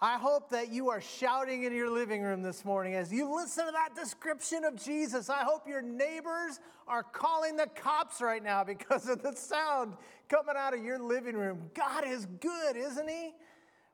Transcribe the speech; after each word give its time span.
I 0.00 0.18
hope 0.18 0.50
that 0.50 0.70
you 0.70 0.90
are 0.90 1.00
shouting 1.00 1.62
in 1.62 1.74
your 1.74 1.88
living 1.88 2.20
room 2.20 2.42
this 2.42 2.66
morning 2.66 2.94
as 2.94 3.10
you 3.10 3.34
listen 3.34 3.64
to 3.64 3.72
that 3.72 3.96
description 3.96 4.62
of 4.64 4.76
Jesus. 4.76 5.30
I 5.30 5.38
hope 5.38 5.66
your 5.66 5.80
neighbors 5.80 6.60
are 6.86 7.02
calling 7.02 7.56
the 7.56 7.66
cops 7.74 8.20
right 8.20 8.42
now 8.42 8.62
because 8.62 9.08
of 9.08 9.22
the 9.22 9.34
sound 9.34 9.94
coming 10.28 10.54
out 10.54 10.74
of 10.74 10.84
your 10.84 10.98
living 10.98 11.34
room. 11.34 11.70
God 11.72 12.06
is 12.06 12.26
good, 12.40 12.76
isn't 12.76 13.08
He? 13.08 13.32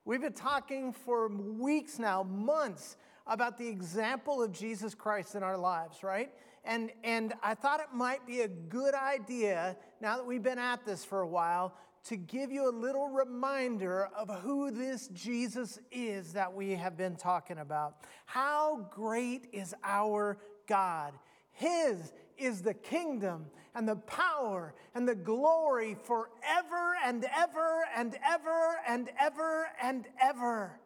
We've 0.05 0.21
been 0.21 0.33
talking 0.33 0.93
for 0.93 1.29
weeks 1.29 2.01
now, 2.01 2.25
months, 2.25 2.97
about 3.29 3.57
the 3.57 3.69
example 3.69 4.43
of 4.43 4.51
Jesus 4.51 4.97
Christ 4.97 5.37
in 5.37 5.45
our 5.45 5.57
lives, 5.57 6.03
right? 6.03 6.33
And, 6.65 6.91
and 7.05 7.33
I 7.45 7.55
thought 7.55 7.79
it 7.79 7.95
might 7.95 8.27
be 8.27 8.41
a 8.41 8.49
good 8.49 8.95
idea, 8.95 9.77
now 10.01 10.17
that 10.17 10.27
we've 10.27 10.43
been 10.43 10.59
at 10.59 10.85
this 10.85 11.05
for 11.05 11.21
a 11.21 11.29
while, 11.29 11.77
to 12.05 12.17
give 12.17 12.51
you 12.51 12.69
a 12.69 12.75
little 12.75 13.09
reminder 13.09 14.09
of 14.17 14.29
who 14.41 14.71
this 14.71 15.09
Jesus 15.09 15.79
is 15.91 16.33
that 16.33 16.53
we 16.53 16.73
have 16.73 16.97
been 16.97 17.17
talking 17.17 17.59
about. 17.59 17.97
How 18.27 18.89
great 18.91 19.49
is 19.53 19.75
our 19.85 20.39
God! 20.67 21.15
His 21.53 22.13
is 22.39 22.63
the 22.63 22.75
kingdom 22.75 23.47
and 23.75 23.89
the 23.89 23.97
power 23.97 24.75
and 24.95 25.09
the 25.09 25.15
glory 25.15 25.97
forever 26.03 26.95
and 27.05 27.25
ever 27.37 27.85
and 27.97 28.17
ever 28.27 28.77
and 28.89 29.11
ever 29.21 29.69
and 29.81 30.07
ever. 30.21 30.81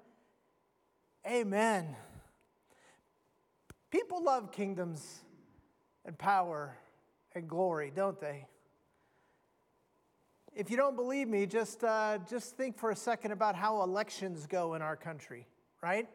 Amen. 1.26 1.96
People 3.90 4.22
love 4.22 4.52
kingdoms 4.52 5.20
and 6.04 6.18
power 6.18 6.76
and 7.34 7.48
glory, 7.48 7.90
don't 7.94 8.20
they? 8.20 8.46
If 10.56 10.70
you 10.70 10.78
don't 10.78 10.96
believe 10.96 11.28
me, 11.28 11.44
just, 11.44 11.84
uh, 11.84 12.16
just 12.30 12.56
think 12.56 12.78
for 12.78 12.90
a 12.90 12.96
second 12.96 13.32
about 13.32 13.54
how 13.54 13.82
elections 13.82 14.46
go 14.46 14.72
in 14.72 14.80
our 14.80 14.96
country, 14.96 15.46
right? 15.82 16.08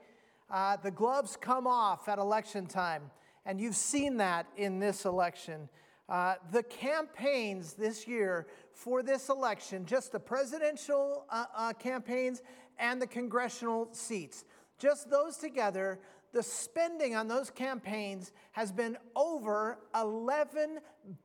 Uh, 0.50 0.78
the 0.78 0.90
gloves 0.90 1.38
come 1.40 1.68
off 1.68 2.10
at 2.10 2.18
election 2.18 2.66
time, 2.66 3.12
and 3.46 3.62
you've 3.62 3.76
seen 3.76 4.18
that 4.18 4.48
in 4.58 4.80
this 4.80 5.06
election. 5.06 5.70
Uh, 6.10 6.34
the 6.52 6.64
campaigns 6.64 7.74
this 7.74 8.08
year 8.08 8.48
for 8.74 9.04
this 9.04 9.30
election, 9.30 9.86
just 9.86 10.12
the 10.12 10.20
presidential 10.20 11.28
uh, 11.30 11.46
uh, 11.56 11.74
campaigns 11.74 12.42
and 12.80 13.00
the 13.00 13.06
congressional 13.06 13.90
seats, 13.92 14.44
just 14.80 15.08
those 15.12 15.38
together, 15.38 16.00
the 16.34 16.42
spending 16.42 17.16
on 17.16 17.28
those 17.28 17.52
campaigns 17.52 18.32
has 18.54 18.72
been 18.72 18.98
over 19.16 19.78
$11 19.94 20.78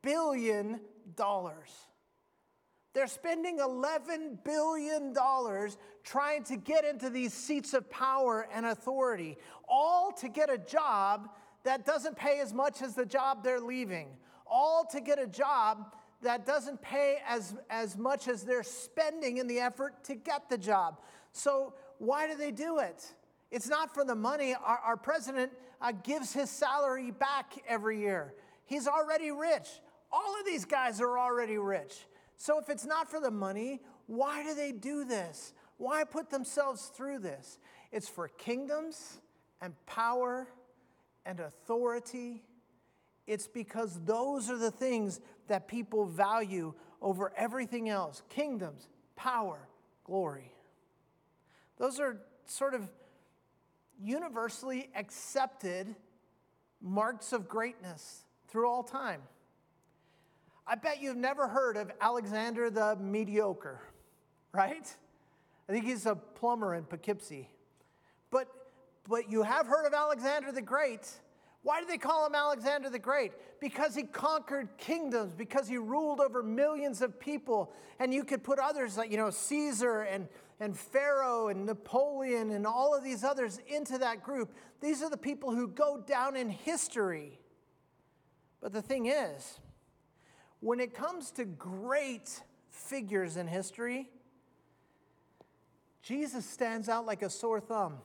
billion. 0.02 0.80
They're 2.96 3.06
spending 3.06 3.58
$11 3.58 4.42
billion 4.42 5.14
trying 6.02 6.44
to 6.44 6.56
get 6.56 6.86
into 6.86 7.10
these 7.10 7.34
seats 7.34 7.74
of 7.74 7.90
power 7.90 8.48
and 8.54 8.64
authority, 8.64 9.36
all 9.68 10.12
to 10.12 10.30
get 10.30 10.48
a 10.50 10.56
job 10.56 11.28
that 11.64 11.84
doesn't 11.84 12.16
pay 12.16 12.40
as 12.40 12.54
much 12.54 12.80
as 12.80 12.94
the 12.94 13.04
job 13.04 13.44
they're 13.44 13.60
leaving, 13.60 14.08
all 14.46 14.86
to 14.92 15.02
get 15.02 15.18
a 15.18 15.26
job 15.26 15.94
that 16.22 16.46
doesn't 16.46 16.80
pay 16.80 17.18
as, 17.28 17.54
as 17.68 17.98
much 17.98 18.28
as 18.28 18.44
they're 18.44 18.62
spending 18.62 19.36
in 19.36 19.46
the 19.46 19.58
effort 19.58 20.02
to 20.04 20.14
get 20.14 20.48
the 20.48 20.56
job. 20.56 20.98
So, 21.32 21.74
why 21.98 22.26
do 22.26 22.34
they 22.34 22.50
do 22.50 22.78
it? 22.78 23.12
It's 23.50 23.68
not 23.68 23.92
for 23.92 24.06
the 24.06 24.14
money. 24.14 24.54
Our, 24.54 24.78
our 24.78 24.96
president 24.96 25.52
uh, 25.82 25.92
gives 25.92 26.32
his 26.32 26.48
salary 26.48 27.10
back 27.10 27.62
every 27.68 28.00
year. 28.00 28.32
He's 28.64 28.88
already 28.88 29.32
rich. 29.32 29.68
All 30.10 30.40
of 30.40 30.46
these 30.46 30.64
guys 30.64 31.02
are 31.02 31.18
already 31.18 31.58
rich. 31.58 31.92
So 32.36 32.58
if 32.58 32.68
it's 32.68 32.84
not 32.84 33.10
for 33.10 33.20
the 33.20 33.30
money, 33.30 33.80
why 34.06 34.42
do 34.42 34.54
they 34.54 34.72
do 34.72 35.04
this? 35.04 35.52
Why 35.78 36.04
put 36.04 36.30
themselves 36.30 36.86
through 36.94 37.20
this? 37.20 37.58
It's 37.92 38.08
for 38.08 38.28
kingdoms 38.28 39.20
and 39.60 39.74
power 39.86 40.48
and 41.24 41.40
authority. 41.40 42.42
It's 43.26 43.48
because 43.48 43.98
those 44.04 44.50
are 44.50 44.58
the 44.58 44.70
things 44.70 45.20
that 45.48 45.68
people 45.68 46.06
value 46.06 46.74
over 47.02 47.32
everything 47.36 47.88
else 47.88 48.22
kingdoms, 48.28 48.88
power, 49.16 49.68
glory. 50.04 50.52
Those 51.78 52.00
are 52.00 52.18
sort 52.46 52.74
of 52.74 52.88
universally 54.00 54.88
accepted 54.94 55.94
marks 56.80 57.32
of 57.32 57.48
greatness 57.48 58.24
through 58.48 58.68
all 58.68 58.82
time. 58.82 59.22
I 60.66 60.74
bet 60.74 61.00
you've 61.00 61.16
never 61.16 61.46
heard 61.46 61.76
of 61.76 61.92
Alexander 62.00 62.70
the 62.70 62.96
Mediocre, 62.96 63.80
right? 64.52 64.96
I 65.68 65.72
think 65.72 65.84
he's 65.84 66.06
a 66.06 66.16
plumber 66.16 66.74
in 66.74 66.84
Poughkeepsie. 66.84 67.48
But, 68.30 68.48
but 69.08 69.30
you 69.30 69.42
have 69.42 69.68
heard 69.68 69.86
of 69.86 69.94
Alexander 69.94 70.50
the 70.50 70.62
Great. 70.62 71.08
Why 71.62 71.80
do 71.80 71.86
they 71.86 71.98
call 71.98 72.26
him 72.26 72.34
Alexander 72.34 72.90
the 72.90 72.98
Great? 72.98 73.32
Because 73.60 73.94
he 73.94 74.02
conquered 74.02 74.68
kingdoms, 74.76 75.32
because 75.34 75.68
he 75.68 75.78
ruled 75.78 76.20
over 76.20 76.42
millions 76.42 77.00
of 77.00 77.18
people. 77.18 77.72
And 77.98 78.12
you 78.12 78.24
could 78.24 78.42
put 78.42 78.58
others 78.58 78.96
like, 78.96 79.10
you 79.10 79.16
know, 79.16 79.30
Caesar 79.30 80.02
and, 80.02 80.28
and 80.58 80.76
Pharaoh 80.76 81.48
and 81.48 81.66
Napoleon 81.66 82.50
and 82.50 82.66
all 82.66 82.94
of 82.94 83.04
these 83.04 83.22
others 83.22 83.60
into 83.68 83.98
that 83.98 84.22
group. 84.22 84.52
These 84.80 85.02
are 85.02 85.10
the 85.10 85.16
people 85.16 85.52
who 85.52 85.68
go 85.68 86.02
down 86.04 86.36
in 86.36 86.48
history. 86.48 87.38
But 88.60 88.72
the 88.72 88.82
thing 88.82 89.06
is, 89.06 89.60
when 90.66 90.80
it 90.80 90.92
comes 90.92 91.30
to 91.30 91.44
great 91.44 92.42
figures 92.70 93.36
in 93.36 93.46
history, 93.46 94.10
Jesus 96.02 96.44
stands 96.44 96.88
out 96.88 97.06
like 97.06 97.22
a 97.22 97.30
sore 97.30 97.60
thumb. 97.60 97.98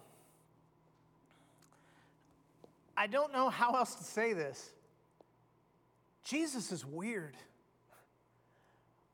I 2.96 3.08
don't 3.08 3.34
know 3.34 3.50
how 3.50 3.74
else 3.74 3.96
to 3.96 4.04
say 4.04 4.34
this. 4.34 4.70
Jesus 6.24 6.72
is 6.72 6.86
weird. 6.86 7.36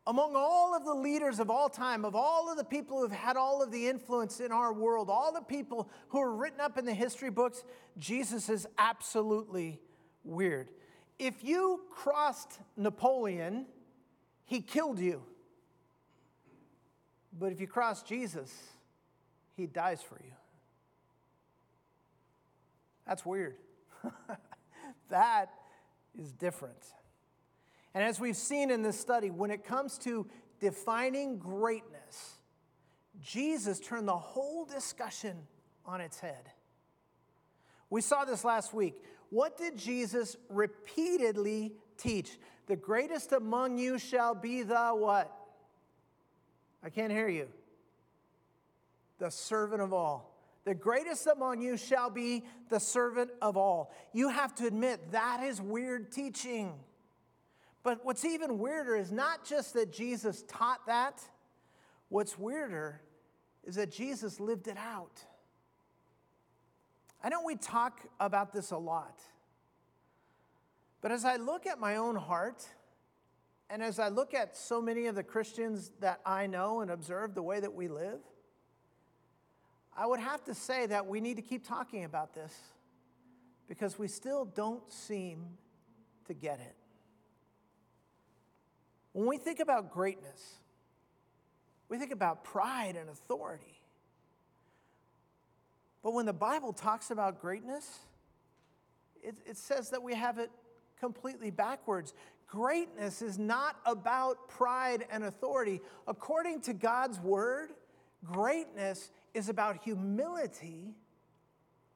Among 0.05 0.35
all 0.35 0.75
of 0.75 0.83
the 0.83 0.93
leaders 0.93 1.39
of 1.39 1.49
all 1.49 1.69
time, 1.69 2.03
of 2.03 2.15
all 2.17 2.51
of 2.51 2.57
the 2.57 2.65
people 2.65 2.99
who've 2.99 3.11
had 3.13 3.37
all 3.37 3.63
of 3.63 3.71
the 3.71 3.87
influence 3.87 4.41
in 4.41 4.51
our 4.51 4.73
world, 4.73 5.09
all 5.09 5.31
the 5.31 5.39
people 5.39 5.89
who 6.09 6.19
are 6.19 6.35
written 6.35 6.59
up 6.59 6.77
in 6.77 6.83
the 6.83 6.93
history 6.93 7.29
books, 7.29 7.63
Jesus 7.97 8.49
is 8.49 8.67
absolutely 8.77 9.79
weird. 10.25 10.69
If 11.19 11.44
you 11.44 11.81
crossed 11.91 12.59
Napoleon, 12.75 13.66
he 14.45 14.61
killed 14.61 15.00
you. 15.00 15.23
But 17.38 17.51
if 17.51 17.59
you 17.59 17.67
cross 17.67 18.03
Jesus, 18.03 18.51
he 19.56 19.66
dies 19.66 20.01
for 20.01 20.19
you. 20.23 20.31
That's 23.06 23.25
weird. 23.25 23.56
that 25.09 25.50
is 26.17 26.31
different. 26.31 26.83
And 27.94 28.03
as 28.03 28.19
we've 28.19 28.38
seen 28.38 28.69
in 28.69 28.81
this 28.81 29.00
study, 29.00 29.29
when 29.29 29.50
it 29.50 29.63
comes 29.66 29.97
to 30.00 30.27
defining 30.59 31.38
greatness, 31.39 32.35
Jesus 33.22 33.79
turned 33.79 34.07
the 34.07 34.17
whole 34.17 34.66
discussion 34.66 35.38
on 35.85 36.01
its 36.01 36.19
head. 36.19 36.51
We 37.89 38.01
saw 38.01 38.25
this 38.25 38.44
last 38.44 38.73
week. 38.73 38.95
What 39.29 39.57
did 39.57 39.77
Jesus 39.77 40.38
repeatedly 40.49 41.73
teach? 41.97 42.38
The 42.67 42.75
greatest 42.75 43.31
among 43.31 43.77
you 43.77 43.97
shall 43.97 44.35
be 44.35 44.63
the 44.63 44.89
what? 44.89 45.31
I 46.83 46.89
can't 46.89 47.11
hear 47.11 47.27
you. 47.27 47.47
The 49.19 49.29
servant 49.29 49.81
of 49.81 49.93
all. 49.93 50.33
The 50.65 50.75
greatest 50.75 51.27
among 51.27 51.61
you 51.61 51.77
shall 51.77 52.09
be 52.09 52.43
the 52.69 52.79
servant 52.79 53.31
of 53.41 53.55
all. 53.55 53.91
You 54.13 54.29
have 54.29 54.53
to 54.55 54.67
admit 54.67 55.11
that 55.11 55.41
is 55.41 55.61
weird 55.61 56.11
teaching. 56.11 56.73
But 57.83 58.03
what's 58.03 58.25
even 58.25 58.59
weirder 58.59 58.97
is 58.97 59.11
not 59.11 59.45
just 59.45 59.73
that 59.75 59.94
Jesus 59.94 60.44
taught 60.47 60.85
that, 60.88 61.21
what's 62.09 62.38
weirder 62.38 63.01
is 63.63 63.75
that 63.75 63.91
Jesus 63.91 64.41
lived 64.41 64.67
it 64.67 64.77
out. 64.77 65.23
I 67.27 67.29
know 67.29 67.41
we 67.44 67.57
talk 67.57 68.06
about 68.21 68.53
this 68.53 68.71
a 68.71 68.77
lot, 68.77 69.19
but 71.01 71.12
as 71.12 71.25
I 71.25 71.35
look 71.35 71.68
at 71.68 71.77
my 71.77 71.97
own 71.97 72.15
heart, 72.15 72.65
and 73.69 73.83
as 73.83 74.00
I 74.00 74.07
look 74.07 74.33
at 74.33 74.56
so 74.56 74.81
many 74.81 75.07
of 75.07 75.15
the 75.15 75.24
Christians 75.24 75.91
that 76.00 76.21
I 76.25 76.47
know 76.47 76.79
and 76.79 76.89
observe 76.89 77.35
the 77.35 77.44
way 77.44 77.59
that 77.59 77.74
we 77.74 77.89
live, 77.89 78.21
I 79.94 80.06
would 80.06 80.21
have 80.21 80.45
to 80.45 80.53
say 80.53 80.85
that 80.85 81.06
we 81.06 81.19
need 81.19 81.35
to 81.35 81.41
keep 81.41 81.68
talking 81.68 82.06
about 82.06 82.33
this 82.33 82.56
because 83.68 84.00
we 84.00 84.07
still 84.07 84.45
don't 84.45 84.89
seem 84.89 85.47
to 86.27 86.33
get 86.33 86.62
it. 86.62 86.77
When 89.12 89.27
we 89.27 89.38
think 89.38 89.59
about 89.59 89.91
greatness, 89.91 90.59
we 91.89 91.97
think 91.97 92.13
about 92.13 92.45
pride 92.45 92.95
and 92.95 93.09
authority. 93.09 93.81
But 96.07 96.13
when 96.13 96.25
the 96.25 96.31
Bible 96.31 96.71
talks 96.71 97.12
about 97.12 97.42
greatness, 97.42 98.00
it, 99.21 99.36
it 99.45 99.57
says 99.57 99.89
that 99.89 100.01
we 100.01 100.15
have 100.15 100.38
it 100.38 100.50
completely 100.98 101.51
backwards. 101.51 102.13
Greatness 102.48 103.21
is 103.21 103.38
not 103.38 103.75
about 103.86 104.48
pride 104.48 105.06
and 105.12 105.25
authority. 105.25 105.81
According 106.07 106.62
to 106.62 106.74
God's 106.74 107.19
word, 107.19 107.71
greatness 108.24 109.12
is 109.33 109.50
about 109.50 109.83
humility 109.83 110.95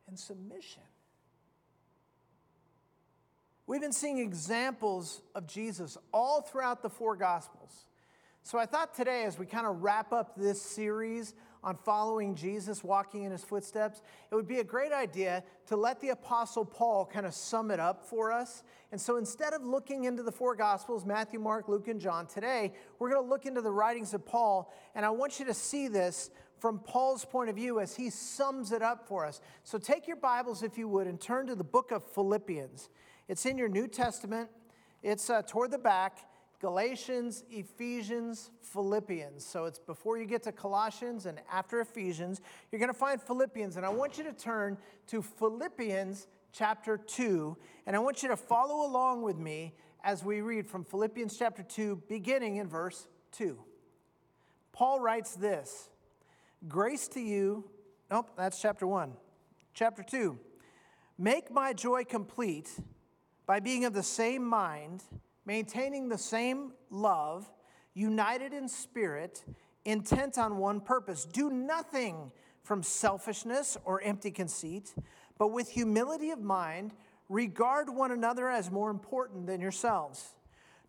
and 0.09 0.19
submission. 0.19 0.83
We've 3.65 3.79
been 3.79 3.93
seeing 3.93 4.17
examples 4.17 5.21
of 5.35 5.47
Jesus 5.47 5.97
all 6.13 6.41
throughout 6.41 6.83
the 6.83 6.89
four 6.89 7.15
Gospels. 7.15 7.85
So 8.43 8.59
I 8.59 8.65
thought 8.65 8.93
today, 8.93 9.23
as 9.23 9.39
we 9.39 9.45
kind 9.45 9.65
of 9.65 9.83
wrap 9.83 10.11
up 10.11 10.35
this 10.35 10.61
series 10.61 11.33
on 11.63 11.75
following 11.75 12.35
Jesus, 12.35 12.83
walking 12.83 13.23
in 13.23 13.31
his 13.31 13.43
footsteps, 13.43 14.01
it 14.31 14.35
would 14.35 14.47
be 14.47 14.59
a 14.59 14.63
great 14.63 14.91
idea 14.91 15.43
to 15.67 15.75
let 15.75 15.99
the 15.99 16.09
Apostle 16.09 16.65
Paul 16.65 17.05
kind 17.05 17.25
of 17.25 17.33
sum 17.33 17.69
it 17.69 17.79
up 17.79 18.03
for 18.03 18.31
us. 18.31 18.63
And 18.91 18.99
so 18.99 19.17
instead 19.17 19.53
of 19.53 19.63
looking 19.63 20.05
into 20.05 20.23
the 20.23 20.31
four 20.31 20.55
Gospels 20.55 21.05
Matthew, 21.05 21.39
Mark, 21.39 21.69
Luke, 21.69 21.87
and 21.87 22.01
John 22.01 22.25
today 22.25 22.73
we're 22.99 23.11
going 23.11 23.23
to 23.23 23.29
look 23.29 23.45
into 23.45 23.61
the 23.61 23.71
writings 23.71 24.13
of 24.13 24.25
Paul. 24.25 24.73
And 24.95 25.05
I 25.05 25.11
want 25.11 25.39
you 25.39 25.45
to 25.45 25.53
see 25.53 25.87
this 25.87 26.31
from 26.59 26.79
Paul's 26.79 27.25
point 27.25 27.49
of 27.49 27.55
view 27.55 27.79
as 27.79 27.95
he 27.95 28.09
sums 28.09 28.71
it 28.71 28.83
up 28.83 29.07
for 29.07 29.25
us. 29.25 29.41
So 29.63 29.79
take 29.79 30.07
your 30.07 30.17
Bibles, 30.17 30.61
if 30.61 30.77
you 30.77 30.87
would, 30.87 31.07
and 31.07 31.19
turn 31.19 31.47
to 31.47 31.55
the 31.55 31.63
book 31.63 31.91
of 31.91 32.03
Philippians. 32.13 32.89
It's 33.27 33.45
in 33.45 33.57
your 33.57 33.67
New 33.67 33.87
Testament, 33.87 34.49
it's 35.01 35.29
uh, 35.29 35.41
toward 35.41 35.71
the 35.71 35.79
back. 35.79 36.19
Galatians, 36.61 37.43
Ephesians, 37.49 38.51
Philippians. 38.61 39.43
So 39.43 39.65
it's 39.65 39.79
before 39.79 40.19
you 40.19 40.25
get 40.25 40.43
to 40.43 40.51
Colossians 40.51 41.25
and 41.25 41.39
after 41.51 41.81
Ephesians, 41.81 42.39
you're 42.71 42.79
going 42.79 42.93
to 42.93 42.97
find 42.97 43.19
Philippians. 43.19 43.77
And 43.77 43.85
I 43.85 43.89
want 43.89 44.19
you 44.19 44.23
to 44.25 44.31
turn 44.31 44.77
to 45.07 45.23
Philippians 45.23 46.27
chapter 46.53 46.97
2. 46.97 47.57
And 47.87 47.95
I 47.95 47.99
want 47.99 48.21
you 48.21 48.29
to 48.29 48.37
follow 48.37 48.85
along 48.85 49.23
with 49.23 49.37
me 49.37 49.73
as 50.03 50.23
we 50.23 50.41
read 50.41 50.67
from 50.67 50.85
Philippians 50.85 51.35
chapter 51.35 51.63
2, 51.63 52.03
beginning 52.07 52.57
in 52.57 52.67
verse 52.67 53.07
2. 53.31 53.57
Paul 54.71 54.99
writes 54.99 55.33
this 55.33 55.89
Grace 56.67 57.07
to 57.09 57.19
you. 57.19 57.65
Nope, 58.11 58.29
that's 58.37 58.61
chapter 58.61 58.85
1. 58.85 59.13
Chapter 59.73 60.03
2. 60.03 60.37
Make 61.17 61.51
my 61.51 61.73
joy 61.73 62.03
complete 62.03 62.69
by 63.47 63.59
being 63.59 63.83
of 63.83 63.93
the 63.93 64.03
same 64.03 64.45
mind 64.45 65.03
maintaining 65.45 66.09
the 66.09 66.17
same 66.17 66.71
love, 66.89 67.51
united 67.93 68.53
in 68.53 68.67
spirit, 68.67 69.43
intent 69.85 70.37
on 70.37 70.57
one 70.57 70.79
purpose. 70.79 71.25
Do 71.25 71.49
nothing 71.49 72.31
from 72.63 72.83
selfishness 72.83 73.77
or 73.85 74.01
empty 74.01 74.31
conceit, 74.31 74.93
but 75.37 75.47
with 75.47 75.69
humility 75.69 76.29
of 76.31 76.39
mind, 76.39 76.93
regard 77.29 77.89
one 77.89 78.11
another 78.11 78.49
as 78.49 78.69
more 78.69 78.89
important 78.89 79.47
than 79.47 79.61
yourselves. 79.61 80.35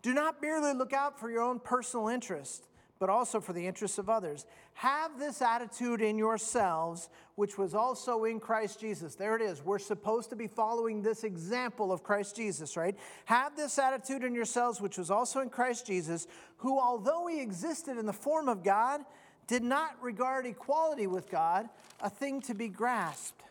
Do 0.02 0.12
not 0.12 0.42
merely 0.42 0.74
look 0.74 0.92
out 0.92 1.18
for 1.18 1.30
your 1.30 1.42
own 1.42 1.60
personal 1.60 2.08
interest 2.08 2.68
but 3.02 3.10
also 3.10 3.40
for 3.40 3.52
the 3.52 3.66
interests 3.66 3.98
of 3.98 4.08
others. 4.08 4.46
Have 4.74 5.18
this 5.18 5.42
attitude 5.42 6.00
in 6.00 6.18
yourselves, 6.18 7.08
which 7.34 7.58
was 7.58 7.74
also 7.74 8.22
in 8.22 8.38
Christ 8.38 8.78
Jesus. 8.78 9.16
There 9.16 9.34
it 9.34 9.42
is. 9.42 9.60
We're 9.60 9.80
supposed 9.80 10.30
to 10.30 10.36
be 10.36 10.46
following 10.46 11.02
this 11.02 11.24
example 11.24 11.90
of 11.90 12.04
Christ 12.04 12.36
Jesus, 12.36 12.76
right? 12.76 12.96
Have 13.24 13.56
this 13.56 13.76
attitude 13.76 14.22
in 14.22 14.36
yourselves, 14.36 14.80
which 14.80 14.98
was 14.98 15.10
also 15.10 15.40
in 15.40 15.50
Christ 15.50 15.84
Jesus, 15.84 16.28
who, 16.58 16.78
although 16.78 17.26
he 17.26 17.40
existed 17.40 17.98
in 17.98 18.06
the 18.06 18.12
form 18.12 18.48
of 18.48 18.62
God, 18.62 19.00
did 19.48 19.64
not 19.64 20.00
regard 20.00 20.46
equality 20.46 21.08
with 21.08 21.28
God 21.28 21.68
a 22.00 22.08
thing 22.08 22.40
to 22.42 22.54
be 22.54 22.68
grasped, 22.68 23.42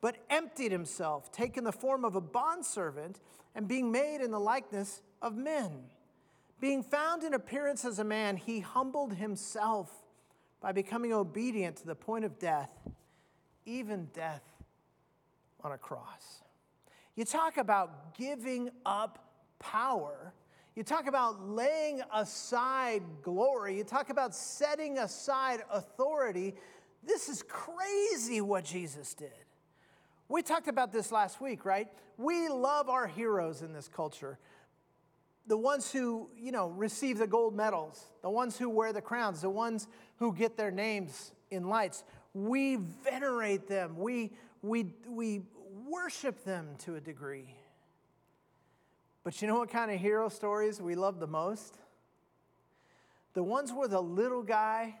but 0.00 0.16
emptied 0.28 0.72
himself, 0.72 1.30
taking 1.30 1.62
the 1.62 1.70
form 1.70 2.04
of 2.04 2.16
a 2.16 2.20
bondservant, 2.20 3.20
and 3.54 3.68
being 3.68 3.92
made 3.92 4.20
in 4.20 4.32
the 4.32 4.40
likeness 4.40 5.02
of 5.22 5.36
men 5.36 5.70
being 6.62 6.84
found 6.84 7.24
in 7.24 7.34
appearance 7.34 7.84
as 7.84 7.98
a 7.98 8.04
man, 8.04 8.36
he 8.36 8.60
humbled 8.60 9.14
himself 9.14 9.90
by 10.60 10.70
becoming 10.70 11.12
obedient 11.12 11.74
to 11.74 11.84
the 11.84 11.94
point 11.96 12.24
of 12.24 12.38
death, 12.38 12.70
even 13.66 14.08
death 14.14 14.44
on 15.64 15.72
a 15.72 15.76
cross. 15.76 16.44
You 17.16 17.24
talk 17.24 17.56
about 17.56 18.16
giving 18.16 18.70
up 18.86 19.32
power. 19.58 20.32
You 20.76 20.84
talk 20.84 21.08
about 21.08 21.48
laying 21.48 22.00
aside 22.14 23.02
glory. 23.22 23.76
You 23.76 23.82
talk 23.82 24.08
about 24.10 24.32
setting 24.32 24.98
aside 24.98 25.64
authority. 25.68 26.54
This 27.02 27.28
is 27.28 27.42
crazy 27.42 28.40
what 28.40 28.64
Jesus 28.64 29.14
did. 29.14 29.32
We 30.28 30.42
talked 30.42 30.68
about 30.68 30.92
this 30.92 31.10
last 31.10 31.40
week, 31.40 31.64
right? 31.64 31.88
We 32.18 32.48
love 32.48 32.88
our 32.88 33.08
heroes 33.08 33.62
in 33.62 33.72
this 33.72 33.88
culture 33.88 34.38
the 35.46 35.56
ones 35.56 35.90
who, 35.90 36.30
you 36.36 36.52
know, 36.52 36.68
receive 36.68 37.18
the 37.18 37.26
gold 37.26 37.54
medals, 37.54 38.04
the 38.22 38.30
ones 38.30 38.56
who 38.56 38.68
wear 38.68 38.92
the 38.92 39.00
crowns, 39.00 39.40
the 39.40 39.50
ones 39.50 39.88
who 40.16 40.34
get 40.34 40.56
their 40.56 40.70
names 40.70 41.32
in 41.50 41.68
lights, 41.68 42.04
we 42.34 42.76
venerate 42.76 43.66
them. 43.66 43.96
We, 43.98 44.32
we, 44.62 44.94
we 45.08 45.42
worship 45.86 46.44
them 46.44 46.68
to 46.78 46.94
a 46.96 47.00
degree. 47.00 47.54
But 49.24 49.40
you 49.40 49.48
know 49.48 49.58
what 49.58 49.70
kind 49.70 49.90
of 49.90 50.00
hero 50.00 50.28
stories 50.28 50.80
we 50.80 50.94
love 50.94 51.20
the 51.20 51.26
most? 51.26 51.76
The 53.34 53.42
ones 53.42 53.72
where 53.72 53.88
the 53.88 54.00
little 54.00 54.42
guy 54.42 54.96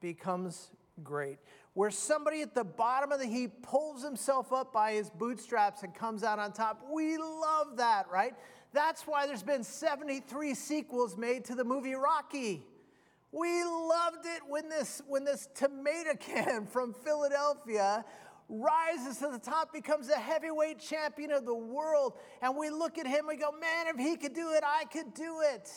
becomes 0.00 0.70
great, 1.02 1.38
where 1.74 1.90
somebody 1.90 2.42
at 2.42 2.54
the 2.54 2.64
bottom 2.64 3.12
of 3.12 3.20
the 3.20 3.26
heap 3.26 3.62
pulls 3.62 4.02
himself 4.02 4.52
up 4.52 4.72
by 4.72 4.92
his 4.92 5.10
bootstraps 5.10 5.82
and 5.82 5.94
comes 5.94 6.22
out 6.22 6.38
on 6.38 6.52
top. 6.52 6.84
We 6.90 7.18
love 7.18 7.76
that, 7.76 8.10
right? 8.10 8.34
That's 8.72 9.02
why 9.02 9.26
there's 9.26 9.42
been 9.42 9.64
73 9.64 10.54
sequels 10.54 11.16
made 11.16 11.44
to 11.46 11.54
the 11.54 11.64
movie 11.64 11.94
Rocky. 11.94 12.62
We 13.32 13.64
loved 13.64 14.24
it 14.24 14.42
when 14.48 14.68
this, 14.68 15.02
when 15.06 15.24
this 15.24 15.48
tomato 15.54 16.14
can 16.20 16.66
from 16.66 16.94
Philadelphia 16.94 18.04
rises 18.48 19.18
to 19.18 19.28
the 19.28 19.38
top, 19.38 19.72
becomes 19.72 20.08
a 20.08 20.16
heavyweight 20.16 20.78
champion 20.78 21.32
of 21.32 21.44
the 21.44 21.54
world. 21.54 22.14
And 22.42 22.56
we 22.56 22.70
look 22.70 22.98
at 22.98 23.06
him, 23.06 23.26
we 23.26 23.36
go, 23.36 23.50
man, 23.52 23.88
if 23.88 23.96
he 23.96 24.16
could 24.16 24.34
do 24.34 24.52
it, 24.52 24.62
I 24.64 24.84
could 24.84 25.14
do 25.14 25.42
it. 25.52 25.70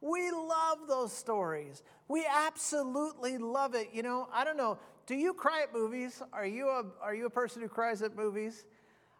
We 0.00 0.30
love 0.30 0.86
those 0.86 1.12
stories. 1.12 1.82
We 2.08 2.26
absolutely 2.30 3.38
love 3.38 3.74
it. 3.74 3.88
You 3.92 4.02
know, 4.02 4.28
I 4.32 4.44
don't 4.44 4.56
know. 4.56 4.78
Do 5.06 5.14
you 5.14 5.34
cry 5.34 5.62
at 5.62 5.72
movies? 5.72 6.22
Are 6.32 6.46
you 6.46 6.68
a, 6.68 6.84
are 7.02 7.14
you 7.14 7.26
a 7.26 7.30
person 7.30 7.62
who 7.62 7.68
cries 7.68 8.02
at 8.02 8.14
movies? 8.16 8.66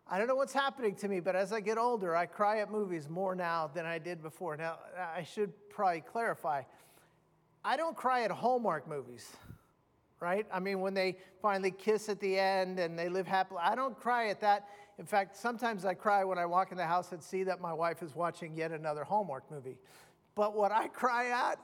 I 0.07 0.19
don't 0.19 0.29
know 0.29 0.35
what's 0.35 0.53
happening 0.53 0.95
to 0.97 1.09
me, 1.09 1.21
but 1.21 1.35
as 1.35 1.53
I 1.53 1.61
get 1.61 1.79
older, 1.79 2.15
I 2.15 2.27
cry 2.27 2.61
at 2.61 2.71
movies 2.71 3.09
more 3.09 3.35
now 3.35 3.71
than 3.73 3.87
I 3.87 3.99
did 3.99 4.23
before. 4.23 4.57
Now, 4.57 4.79
I 5.17 5.23
should 5.23 5.53
probably 5.71 6.03
clarify 6.03 6.63
I 7.67 7.79
don't 7.79 7.97
cry 7.97 8.25
at 8.25 8.31
Hallmark 8.31 8.87
movies, 8.87 9.27
right? 10.21 10.47
I 10.53 10.61
mean, 10.61 10.81
when 10.81 10.93
they 10.93 11.17
finally 11.41 11.71
kiss 11.71 12.11
at 12.11 12.21
the 12.21 12.39
end 12.39 12.79
and 12.79 12.99
they 12.99 13.09
live 13.09 13.27
happily, 13.27 13.61
I 13.63 13.75
don't 13.75 13.99
cry 13.99 14.29
at 14.29 14.43
that. 14.43 14.69
In 14.99 15.07
fact, 15.07 15.35
sometimes 15.35 15.87
I 15.87 15.95
cry 15.95 16.25
when 16.25 16.37
I 16.37 16.45
walk 16.45 16.73
in 16.73 16.77
the 16.77 16.85
house 16.85 17.13
and 17.13 17.23
see 17.23 17.43
that 17.45 17.63
my 17.63 17.73
wife 17.73 18.03
is 18.03 18.15
watching 18.15 18.55
yet 18.55 18.71
another 18.71 19.03
Hallmark 19.03 19.51
movie. 19.51 19.79
But 20.35 20.55
what 20.55 20.73
I 20.73 20.89
cry 20.89 21.31
at 21.31 21.59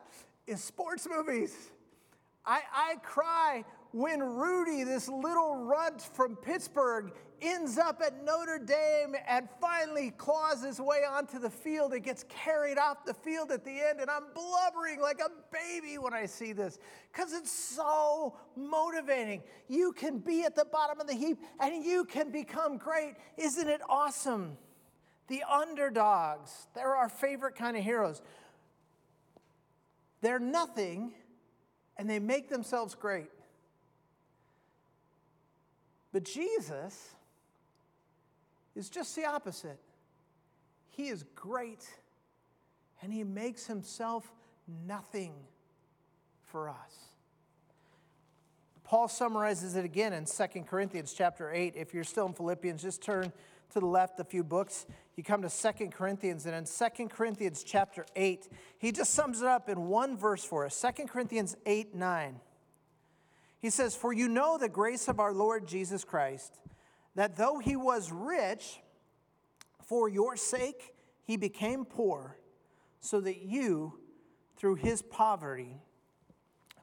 is 0.47 0.64
sports 0.64 1.06
movies. 1.06 1.54
I, 2.47 2.62
I 2.73 2.94
cry 3.02 3.64
when 3.92 4.20
Rudy, 4.20 4.85
this 4.85 5.09
little 5.09 5.56
runt 5.56 6.00
from 6.00 6.37
Pittsburgh, 6.37 7.12
ends 7.42 7.78
up 7.78 8.00
at 8.04 8.25
Notre 8.25 8.59
Dame 8.59 9.16
and 9.26 9.49
finally 9.61 10.11
claws 10.11 10.62
his 10.62 10.80
way 10.80 10.99
onto 11.09 11.38
the 11.38 11.50
field 11.50 11.92
and 11.92 12.02
gets 12.02 12.25
carried 12.28 12.78
off 12.78 13.04
the 13.04 13.14
field 13.14 13.50
at 13.50 13.64
the 13.64 13.70
end. 13.70 14.00
And 14.00 14.11
I'm 14.11 14.25
blubbering 14.35 15.00
like 15.00 15.20
a 15.20 15.30
baby 15.50 15.99
when 15.99 16.12
I 16.12 16.26
see 16.26 16.52
this 16.52 16.78
because 17.12 17.32
it's 17.32 17.50
so 17.50 18.37
motivating. 18.56 19.42
You 19.68 19.92
can 19.92 20.18
be 20.18 20.42
at 20.44 20.54
the 20.54 20.66
bottom 20.66 21.00
of 21.00 21.06
the 21.06 21.14
heap 21.14 21.38
and 21.61 21.85
you 21.85 22.04
can 22.04 22.30
become 22.30 22.76
great. 22.76 23.14
Isn't 23.37 23.68
it 23.68 23.80
awesome? 23.88 24.56
The 25.28 25.42
underdogs, 25.50 26.66
they're 26.75 26.94
our 26.94 27.09
favorite 27.09 27.54
kind 27.54 27.76
of 27.76 27.85
heroes. 27.85 28.20
They're 30.20 30.38
nothing 30.38 31.14
and 31.97 32.09
they 32.09 32.18
make 32.18 32.49
themselves 32.49 32.94
great. 32.94 33.28
But 36.12 36.25
Jesus 36.25 37.14
is 38.75 38.88
just 38.88 39.14
the 39.14 39.26
opposite. 39.26 39.79
He 40.90 41.09
is 41.09 41.25
great 41.35 41.88
and 43.02 43.12
he 43.12 43.25
makes 43.25 43.67
himself 43.67 44.31
nothing 44.87 45.33
for 46.43 46.69
us. 46.69 47.11
Paul 48.85 49.09
summarizes 49.09 49.76
it 49.76 49.85
again 49.85 50.12
in 50.12 50.25
2 50.25 50.62
Corinthians 50.62 51.14
chapter 51.17 51.52
8. 51.52 51.75
If 51.76 51.95
you're 51.95 52.05
still 52.05 52.26
in 52.26 52.33
Philippians, 52.33 52.83
just 52.83 53.00
turn 53.00 53.33
to 53.73 53.81
the 53.81 53.87
left 53.87 54.19
a 54.19 54.25
few 54.25 54.43
books. 54.43 54.87
You 55.17 55.23
come 55.23 55.43
to 55.43 55.49
2 55.49 55.90
Corinthians, 55.90 56.45
and 56.45 56.57
in 56.57 56.64
2 56.64 57.09
Corinthians 57.09 57.62
chapter 57.62 58.05
8, 58.17 58.49
he 58.79 58.90
just 58.90 59.14
sums 59.14 59.43
it 59.43 59.47
up 59.47 59.69
in 59.69 59.87
one 59.87 60.17
verse 60.17 60.43
for 60.43 60.67
us 60.67 60.81
2 60.81 61.07
Corinthians 61.07 61.57
8 61.67 61.95
9. 61.95 62.40
He 63.61 63.71
says, 63.71 63.95
For 63.95 64.12
you 64.12 64.29
know 64.29 64.59
the 64.59 64.69
grace 64.69 65.09
of 65.09 65.21
our 65.21 65.33
Lord 65.33 65.67
Jesus 65.67 66.05
Christ, 66.05 66.59
that 67.14 67.37
though 67.37 67.59
he 67.59 67.76
was 67.76 68.11
rich, 68.11 68.81
for 69.85 70.09
your 70.09 70.37
sake 70.37 70.95
he 71.25 71.37
became 71.37 71.85
poor, 71.85 72.37
so 73.00 73.21
that 73.21 73.43
you, 73.43 73.99
through 74.57 74.76
his 74.76 75.02
poverty, 75.02 75.81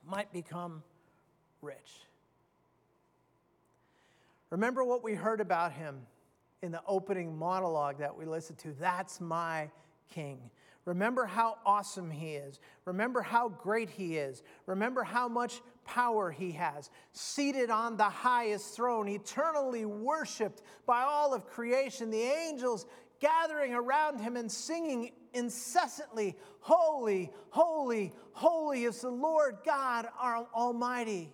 might 0.06 0.32
become 0.32 0.84
rich. 1.62 2.08
Remember 4.50 4.84
what 4.84 5.04
we 5.04 5.14
heard 5.14 5.42
about 5.42 5.74
him 5.74 5.98
in 6.62 6.72
the 6.72 6.82
opening 6.88 7.38
monologue 7.38 8.00
that 8.00 8.16
we 8.16 8.26
listened 8.26 8.60
to. 8.60 8.74
That's 8.80 9.20
my 9.20 9.70
king. 10.10 10.40
Remember 10.86 11.26
how 11.26 11.58
awesome 11.66 12.10
he 12.10 12.36
is. 12.36 12.60
Remember 12.86 13.22
how 13.22 13.50
great 13.50 13.90
he 13.90 14.16
is. 14.18 14.42
Remember 14.66 15.04
how 15.04 15.28
much 15.28 15.62
power 15.88 16.30
he 16.30 16.52
has. 16.52 16.92
Seated 17.14 17.72
on 17.72 17.98
the 17.98 18.04
highest 18.04 18.76
throne, 18.76 19.08
eternally 19.08 19.86
worshiped 19.86 20.62
by 20.86 21.02
all 21.02 21.34
of 21.34 21.48
creation, 21.48 22.12
the 22.12 22.22
angels 22.22 22.86
gathering 23.20 23.74
around 23.74 24.20
him 24.20 24.36
and 24.36 24.52
singing 24.52 25.12
incessantly, 25.34 26.36
Holy, 26.60 27.32
holy, 27.50 28.14
holy 28.34 28.84
is 28.84 29.02
the 29.02 29.10
Lord 29.10 29.60
God 29.66 30.08
our 30.20 30.46
Almighty. 30.54 31.34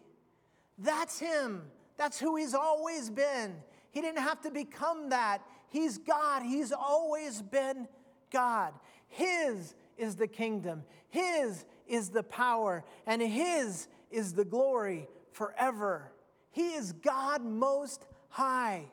That's 0.78 1.20
him. 1.20 1.64
That's 1.98 2.20
who 2.20 2.36
he's 2.36 2.54
always 2.54 3.10
been. 3.10 3.56
He 3.92 4.02
didn't 4.02 4.22
have 4.22 4.42
to 4.42 4.52
become 4.52 5.10
that. 5.10 5.42
He's 5.70 5.98
God. 5.98 6.44
He's 6.44 6.72
always 6.72 7.42
been 7.42 7.88
God. 8.32 8.74
His 9.08 9.74
is 9.98 10.16
the 10.16 10.28
kingdom, 10.28 10.84
His 11.10 11.66
is 11.88 12.10
the 12.10 12.24
power, 12.24 12.84
and 13.06 13.22
His 13.22 13.88
is 14.14 14.34
the 14.34 14.46
glory 14.46 15.08
forever. 15.32 16.12
He 16.52 16.74
is 16.74 16.92
God 16.94 17.44
most 17.44 18.06
high. 18.30 18.86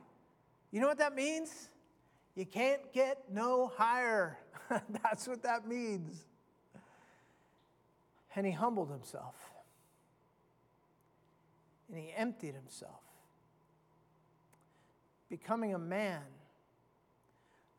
You 0.71 0.81
know 0.81 0.89
what 0.89 0.99
that 0.99 1.15
means? 1.15 1.69
You 2.35 2.47
can't 2.47 2.93
get 2.93 3.25
no 3.31 3.71
higher. 3.77 4.39
That's 5.03 5.29
what 5.29 5.43
that 5.43 5.67
means. 5.67 6.25
And 8.35 8.47
he 8.47 8.53
humbled 8.53 8.91
himself. 8.91 9.35
And 11.89 11.99
he 11.99 12.13
emptied 12.17 12.55
himself, 12.55 13.01
becoming 15.29 15.75
a 15.75 15.79
man 15.79 16.23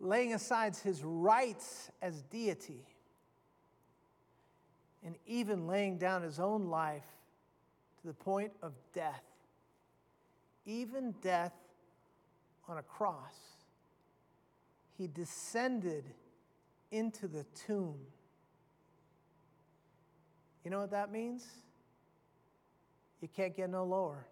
laying 0.02 0.34
aside 0.34 0.76
his 0.76 1.04
rights 1.04 1.92
as 2.02 2.24
deity, 2.24 2.84
and 5.06 5.16
even 5.26 5.68
laying 5.68 5.98
down 5.98 6.24
his 6.24 6.40
own 6.40 6.68
life 6.68 7.06
to 8.02 8.08
the 8.08 8.14
point 8.14 8.52
of 8.62 8.74
death, 8.94 9.24
even 10.66 11.14
death 11.22 11.54
on 12.68 12.78
a 12.78 12.84
cross. 12.84 13.36
He 14.98 15.08
descended 15.08 16.06
into 16.92 17.28
the 17.28 17.46
tomb. 17.66 17.98
You 20.64 20.72
know 20.72 20.80
what 20.80 20.92
that 20.92 21.12
means? 21.12 21.46
You 23.22 23.28
can't 23.28 23.56
get 23.56 23.70
no 23.70 23.84
lower. 23.84 24.26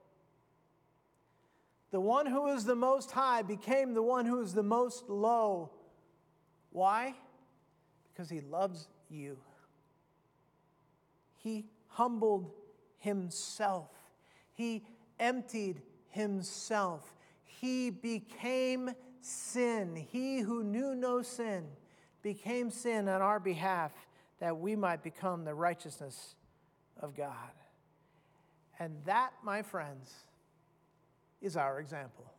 The 1.92 2.00
one 2.00 2.26
who 2.26 2.48
is 2.48 2.66
the 2.66 2.76
most 2.76 3.12
high 3.12 3.42
became 3.42 3.94
the 3.94 4.04
one 4.04 4.26
who 4.26 4.42
is 4.42 4.54
the 4.54 4.64
most 4.64 5.10
low. 5.10 5.72
Why? 6.72 7.16
Because 8.12 8.30
he 8.30 8.42
loves 8.42 8.88
you. 9.10 9.38
He 11.38 11.66
humbled 11.88 12.52
himself, 13.00 13.90
he 14.54 14.84
emptied 15.20 15.82
himself. 16.10 17.16
He 17.44 17.90
became 17.90 18.92
sin. 19.22 19.96
He 19.96 20.40
who 20.40 20.64
knew 20.64 20.96
no 20.96 21.22
sin 21.22 21.66
became 22.22 22.70
sin 22.70 23.08
on 23.08 23.22
our 23.22 23.40
behalf 23.40 23.92
that 24.40 24.58
we 24.58 24.76
might 24.76 25.04
become 25.04 25.44
the 25.44 25.54
righteousness 25.54 26.36
of 27.02 27.16
God. 27.16 27.34
And 28.80 28.96
that, 29.06 29.34
my 29.44 29.62
friends, 29.62 30.14
is 31.42 31.58
our 31.58 31.80
example. 31.80 32.32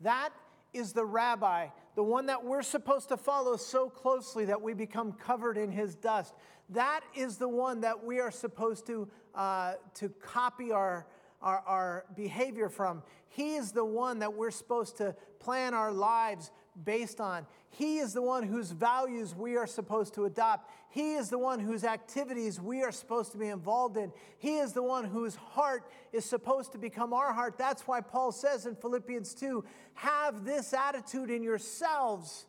That 0.00 0.30
is 0.72 0.92
the 0.92 1.04
rabbi, 1.04 1.68
the 1.94 2.02
one 2.02 2.26
that 2.26 2.44
we're 2.44 2.62
supposed 2.62 3.08
to 3.08 3.16
follow 3.16 3.56
so 3.56 3.88
closely 3.88 4.44
that 4.44 4.60
we 4.60 4.74
become 4.74 5.12
covered 5.12 5.56
in 5.56 5.70
his 5.70 5.94
dust. 5.94 6.34
That 6.70 7.00
is 7.14 7.38
the 7.38 7.48
one 7.48 7.80
that 7.80 8.04
we 8.04 8.20
are 8.20 8.30
supposed 8.30 8.86
to, 8.86 9.08
uh, 9.34 9.74
to 9.94 10.08
copy 10.20 10.70
our, 10.70 11.06
our, 11.40 11.62
our 11.66 12.04
behavior 12.14 12.68
from. 12.68 13.02
He 13.28 13.56
is 13.56 13.72
the 13.72 13.84
one 13.84 14.18
that 14.18 14.34
we're 14.34 14.50
supposed 14.50 14.98
to 14.98 15.14
plan 15.38 15.74
our 15.74 15.92
lives 15.92 16.50
based 16.84 17.20
on. 17.20 17.46
He 17.70 17.98
is 17.98 18.12
the 18.12 18.22
one 18.22 18.42
whose 18.42 18.70
values 18.70 19.34
we 19.34 19.56
are 19.56 19.66
supposed 19.66 20.14
to 20.14 20.24
adopt. 20.24 20.70
He 20.90 21.14
is 21.14 21.28
the 21.28 21.38
one 21.38 21.60
whose 21.60 21.84
activities 21.84 22.60
we 22.60 22.82
are 22.82 22.92
supposed 22.92 23.32
to 23.32 23.38
be 23.38 23.48
involved 23.48 23.96
in. 23.96 24.12
He 24.38 24.58
is 24.58 24.72
the 24.72 24.82
one 24.82 25.04
whose 25.04 25.36
heart 25.36 25.90
is 26.12 26.24
supposed 26.24 26.72
to 26.72 26.78
become 26.78 27.12
our 27.12 27.32
heart. 27.32 27.58
That's 27.58 27.86
why 27.86 28.00
Paul 28.00 28.32
says 28.32 28.66
in 28.66 28.74
Philippians 28.74 29.34
2 29.34 29.64
have 29.94 30.44
this 30.44 30.72
attitude 30.72 31.30
in 31.30 31.42
yourselves, 31.42 32.46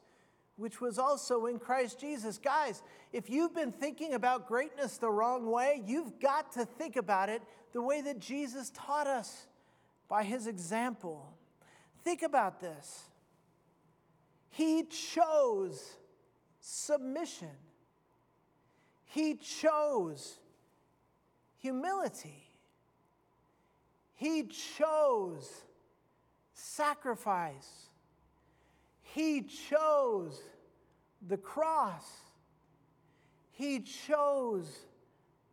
which 0.55 0.79
was 0.79 0.97
also 0.97 1.45
in 1.47 1.59
Christ 1.59 1.99
Jesus. 1.99 2.37
Guys, 2.37 2.81
if 3.11 3.29
you've 3.29 3.55
been 3.55 3.71
thinking 3.71 4.13
about 4.13 4.47
greatness 4.47 4.97
the 4.97 5.09
wrong 5.09 5.49
way, 5.49 5.81
you've 5.85 6.19
got 6.19 6.51
to 6.53 6.65
think 6.65 6.95
about 6.95 7.29
it 7.29 7.41
the 7.73 7.81
way 7.81 8.01
that 8.01 8.19
Jesus 8.19 8.71
taught 8.73 9.07
us 9.07 9.47
by 10.07 10.23
his 10.23 10.47
example. 10.47 11.33
Think 12.03 12.23
about 12.23 12.59
this. 12.59 13.03
He 14.49 14.83
chose 14.83 15.97
submission. 16.59 17.55
He 19.05 19.35
chose 19.35 20.39
humility. 21.57 22.49
He 24.15 24.43
chose 24.43 25.49
sacrifice. 26.53 27.87
He 29.01 29.41
chose 29.41 30.41
the 31.27 31.37
cross. 31.37 32.05
He 33.51 33.79
chose 33.79 34.85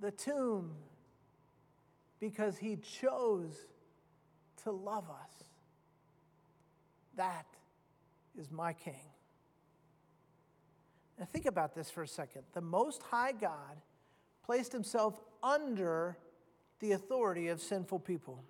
the 0.01 0.11
tomb 0.11 0.73
because 2.21 2.59
he 2.59 2.77
chose 2.77 3.67
to 4.63 4.71
love 4.71 5.09
us. 5.11 5.45
That 7.17 7.47
is 8.39 8.51
my 8.51 8.73
king. 8.73 9.11
Now, 11.19 11.25
think 11.25 11.47
about 11.47 11.75
this 11.75 11.91
for 11.91 12.03
a 12.03 12.09
second. 12.09 12.43
The 12.53 12.61
Most 12.61 13.03
High 13.03 13.33
God 13.33 13.81
placed 14.45 14.73
himself 14.73 15.19
under 15.43 16.19
the 16.81 16.93
authority 16.93 17.49
of 17.49 17.61
sinful 17.61 18.01
people. 18.01 18.45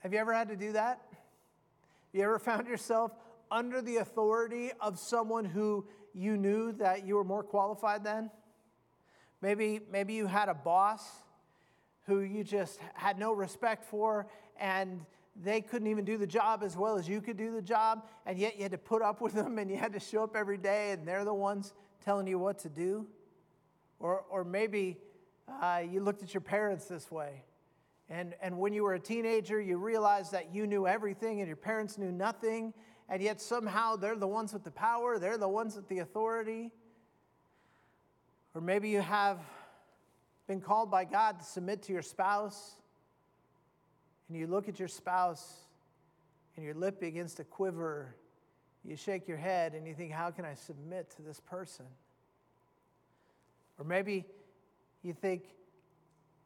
Have 0.00 0.12
you 0.12 0.18
ever 0.18 0.32
had 0.32 0.48
to 0.48 0.56
do 0.56 0.72
that? 0.72 1.00
Have 1.10 2.12
you 2.12 2.22
ever 2.22 2.38
found 2.38 2.68
yourself 2.68 3.12
under 3.50 3.80
the 3.80 3.96
authority 3.96 4.70
of 4.80 4.98
someone 4.98 5.44
who 5.44 5.86
you 6.12 6.36
knew 6.36 6.72
that 6.72 7.06
you 7.06 7.16
were 7.16 7.24
more 7.24 7.42
qualified 7.42 8.04
than? 8.04 8.30
Maybe, 9.40 9.80
maybe 9.90 10.14
you 10.14 10.26
had 10.26 10.48
a 10.48 10.54
boss 10.54 11.08
who 12.06 12.20
you 12.20 12.42
just 12.42 12.78
had 12.94 13.18
no 13.18 13.32
respect 13.32 13.84
for, 13.84 14.26
and 14.58 15.04
they 15.42 15.60
couldn't 15.60 15.88
even 15.88 16.04
do 16.04 16.16
the 16.16 16.26
job 16.26 16.62
as 16.62 16.76
well 16.76 16.96
as 16.96 17.08
you 17.08 17.20
could 17.20 17.36
do 17.36 17.52
the 17.52 17.62
job, 17.62 18.08
and 18.26 18.38
yet 18.38 18.56
you 18.56 18.62
had 18.62 18.72
to 18.72 18.78
put 18.78 19.02
up 19.02 19.20
with 19.20 19.34
them 19.34 19.58
and 19.58 19.70
you 19.70 19.76
had 19.76 19.92
to 19.92 20.00
show 20.00 20.24
up 20.24 20.34
every 20.34 20.58
day, 20.58 20.90
and 20.90 21.06
they're 21.06 21.24
the 21.24 21.34
ones 21.34 21.74
telling 22.04 22.26
you 22.26 22.38
what 22.38 22.58
to 22.60 22.68
do. 22.68 23.06
Or, 24.00 24.24
or 24.30 24.44
maybe 24.44 24.98
uh, 25.62 25.82
you 25.88 26.00
looked 26.00 26.22
at 26.22 26.34
your 26.34 26.40
parents 26.40 26.86
this 26.86 27.10
way. 27.10 27.42
And, 28.10 28.34
and 28.40 28.58
when 28.58 28.72
you 28.72 28.82
were 28.84 28.94
a 28.94 29.00
teenager, 29.00 29.60
you 29.60 29.76
realized 29.76 30.32
that 30.32 30.54
you 30.54 30.66
knew 30.66 30.86
everything 30.86 31.40
and 31.40 31.46
your 31.46 31.56
parents 31.56 31.98
knew 31.98 32.10
nothing, 32.10 32.72
and 33.08 33.22
yet 33.22 33.40
somehow 33.40 33.96
they're 33.96 34.16
the 34.16 34.26
ones 34.26 34.52
with 34.52 34.64
the 34.64 34.70
power, 34.70 35.18
they're 35.18 35.38
the 35.38 35.48
ones 35.48 35.76
with 35.76 35.88
the 35.88 35.98
authority. 35.98 36.72
Or 38.54 38.60
maybe 38.60 38.88
you 38.88 39.02
have 39.02 39.38
been 40.46 40.60
called 40.60 40.90
by 40.90 41.04
God 41.04 41.38
to 41.38 41.44
submit 41.44 41.82
to 41.84 41.92
your 41.92 42.02
spouse 42.02 42.77
and 44.28 44.36
you 44.36 44.46
look 44.46 44.68
at 44.68 44.78
your 44.78 44.88
spouse 44.88 45.56
and 46.56 46.64
your 46.64 46.74
lip 46.74 47.00
begins 47.00 47.34
to 47.34 47.44
quiver, 47.44 48.14
you 48.84 48.96
shake 48.96 49.26
your 49.28 49.36
head 49.36 49.74
and 49.74 49.86
you 49.86 49.94
think, 49.94 50.12
How 50.12 50.30
can 50.30 50.44
I 50.44 50.54
submit 50.54 51.10
to 51.16 51.22
this 51.22 51.40
person? 51.40 51.86
Or 53.78 53.84
maybe 53.84 54.26
you 55.02 55.12
think 55.12 55.44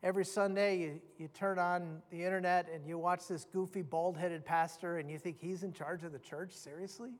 every 0.02 0.24
Sunday 0.24 0.78
you, 0.78 1.00
you 1.18 1.28
turn 1.28 1.58
on 1.58 2.02
the 2.10 2.22
internet 2.22 2.68
and 2.72 2.86
you 2.86 2.98
watch 2.98 3.26
this 3.28 3.44
goofy, 3.44 3.82
bald 3.82 4.16
headed 4.16 4.44
pastor 4.44 4.98
and 4.98 5.10
you 5.10 5.18
think 5.18 5.38
he's 5.40 5.62
in 5.62 5.72
charge 5.72 6.04
of 6.04 6.12
the 6.12 6.18
church? 6.18 6.52
Seriously? 6.52 7.10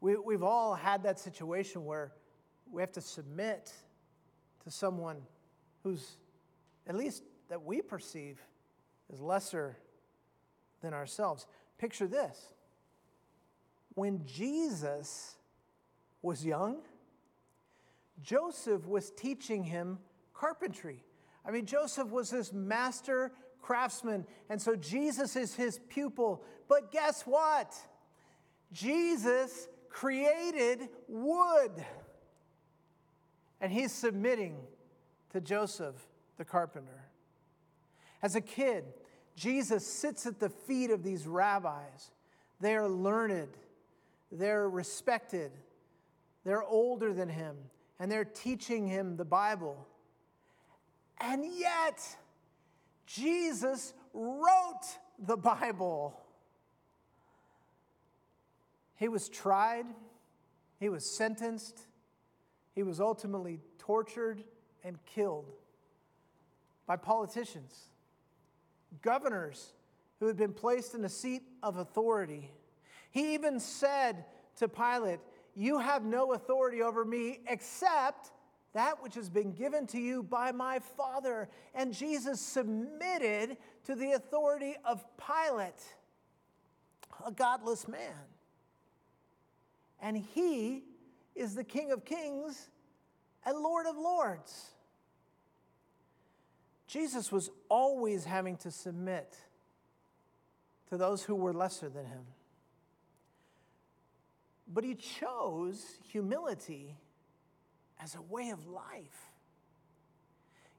We, 0.00 0.16
we've 0.16 0.42
all 0.42 0.74
had 0.74 1.02
that 1.04 1.18
situation 1.18 1.84
where 1.84 2.12
we 2.70 2.82
have 2.82 2.92
to 2.92 3.00
submit 3.00 3.72
to 4.64 4.70
someone 4.70 5.16
who's, 5.82 6.18
at 6.86 6.94
least 6.94 7.22
that 7.48 7.64
we 7.64 7.80
perceive, 7.80 8.38
is 9.12 9.20
lesser 9.20 9.76
than 10.82 10.94
ourselves. 10.94 11.46
Picture 11.78 12.06
this 12.06 12.52
when 13.94 14.24
Jesus 14.24 15.34
was 16.22 16.44
young, 16.44 16.78
Joseph 18.22 18.86
was 18.86 19.10
teaching 19.10 19.64
him 19.64 19.98
carpentry. 20.34 21.04
I 21.44 21.50
mean, 21.50 21.66
Joseph 21.66 22.08
was 22.08 22.30
this 22.30 22.52
master 22.52 23.32
craftsman, 23.60 24.24
and 24.48 24.60
so 24.60 24.76
Jesus 24.76 25.34
is 25.36 25.54
his 25.54 25.80
pupil. 25.88 26.44
But 26.68 26.92
guess 26.92 27.22
what? 27.22 27.74
Jesus 28.72 29.68
created 29.88 30.88
wood, 31.08 31.72
and 33.60 33.72
he's 33.72 33.92
submitting 33.92 34.56
to 35.32 35.40
Joseph 35.40 35.96
the 36.36 36.44
carpenter. 36.44 37.07
As 38.22 38.34
a 38.34 38.40
kid, 38.40 38.84
Jesus 39.36 39.86
sits 39.86 40.26
at 40.26 40.40
the 40.40 40.48
feet 40.48 40.90
of 40.90 41.02
these 41.02 41.26
rabbis. 41.26 42.10
They 42.60 42.74
are 42.74 42.88
learned, 42.88 43.56
they're 44.32 44.68
respected, 44.68 45.52
they're 46.44 46.64
older 46.64 47.12
than 47.12 47.28
him, 47.28 47.56
and 48.00 48.10
they're 48.10 48.24
teaching 48.24 48.86
him 48.86 49.16
the 49.16 49.24
Bible. 49.24 49.86
And 51.20 51.44
yet, 51.44 52.04
Jesus 53.06 53.94
wrote 54.12 54.98
the 55.18 55.36
Bible. 55.36 56.20
He 58.96 59.08
was 59.08 59.28
tried, 59.28 59.86
he 60.80 60.88
was 60.88 61.08
sentenced, 61.08 61.86
he 62.74 62.82
was 62.82 63.00
ultimately 63.00 63.60
tortured 63.78 64.42
and 64.82 64.98
killed 65.04 65.52
by 66.86 66.96
politicians, 66.96 67.90
governors 69.02 69.72
who 70.20 70.26
had 70.26 70.36
been 70.36 70.52
placed 70.52 70.94
in 70.94 71.04
a 71.04 71.08
seat 71.08 71.42
of 71.62 71.76
authority. 71.76 72.50
He 73.10 73.34
even 73.34 73.60
said 73.60 74.24
to 74.56 74.68
Pilate, 74.68 75.20
You 75.54 75.78
have 75.78 76.04
no 76.04 76.32
authority 76.32 76.82
over 76.82 77.04
me 77.04 77.40
except 77.46 78.32
that 78.74 79.02
which 79.02 79.14
has 79.14 79.30
been 79.30 79.52
given 79.52 79.86
to 79.88 79.98
you 79.98 80.22
by 80.22 80.52
my 80.52 80.78
Father. 80.96 81.48
And 81.74 81.94
Jesus 81.94 82.40
submitted 82.40 83.56
to 83.84 83.94
the 83.94 84.12
authority 84.12 84.76
of 84.84 85.04
Pilate, 85.16 85.82
a 87.24 87.32
godless 87.32 87.88
man. 87.88 88.14
And 90.00 90.16
he 90.16 90.84
is 91.34 91.54
the 91.54 91.64
King 91.64 91.92
of 91.92 92.04
Kings 92.04 92.68
and 93.44 93.58
Lord 93.58 93.86
of 93.86 93.96
Lords. 93.96 94.70
Jesus 96.88 97.30
was 97.30 97.50
always 97.68 98.24
having 98.24 98.56
to 98.58 98.70
submit 98.70 99.36
to 100.88 100.96
those 100.96 101.22
who 101.22 101.34
were 101.34 101.52
lesser 101.52 101.90
than 101.90 102.06
him. 102.06 102.24
But 104.66 104.84
he 104.84 104.94
chose 104.94 105.84
humility 106.10 106.96
as 108.02 108.14
a 108.14 108.22
way 108.22 108.50
of 108.50 108.66
life. 108.66 109.32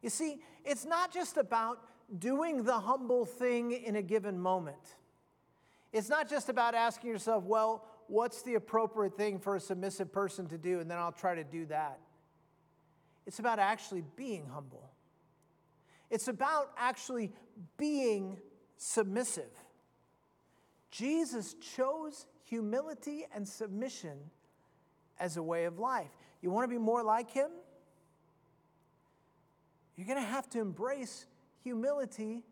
You 0.02 0.10
see, 0.10 0.42
it's 0.66 0.86
not 0.86 1.14
just 1.14 1.38
about 1.38 1.80
doing 2.18 2.64
the 2.64 2.80
humble 2.80 3.26
thing 3.26 3.72
in 3.72 3.96
a 3.96 4.02
given 4.02 4.40
moment. 4.40 4.96
It's 5.94 6.10
not 6.10 6.28
just 6.28 6.50
about 6.50 6.74
asking 6.74 7.12
yourself, 7.12 7.44
well, 7.44 7.86
what's 8.08 8.42
the 8.42 8.56
appropriate 8.56 9.16
thing 9.16 9.38
for 9.38 9.56
a 9.56 9.60
submissive 9.60 10.12
person 10.12 10.48
to 10.48 10.58
do, 10.58 10.80
and 10.80 10.90
then 10.90 10.98
I'll 10.98 11.12
try 11.12 11.36
to 11.36 11.44
do 11.44 11.68
that. 11.68 12.00
It's 13.28 13.38
about 13.38 13.60
actually 13.60 14.04
being 14.16 14.48
humble. 14.52 14.90
It's 16.10 16.28
about 16.28 16.72
actually 16.78 17.32
being 17.78 18.38
submissive. 18.78 19.52
Jesus 20.92 21.56
chose 21.56 22.26
humility 22.44 23.26
and 23.34 23.48
submission 23.48 24.18
as 25.20 25.38
a 25.38 25.44
way 25.44 25.66
of 25.66 25.78
life. 25.78 26.10
You 26.42 26.50
want 26.50 26.64
to 26.64 26.74
be 26.74 26.80
more 26.80 27.04
like 27.04 27.30
him? 27.30 27.50
You're 29.96 30.08
going 30.08 30.18
to 30.18 30.30
have 30.30 30.50
to 30.52 30.60
embrace 30.60 31.26
humility 31.64 32.44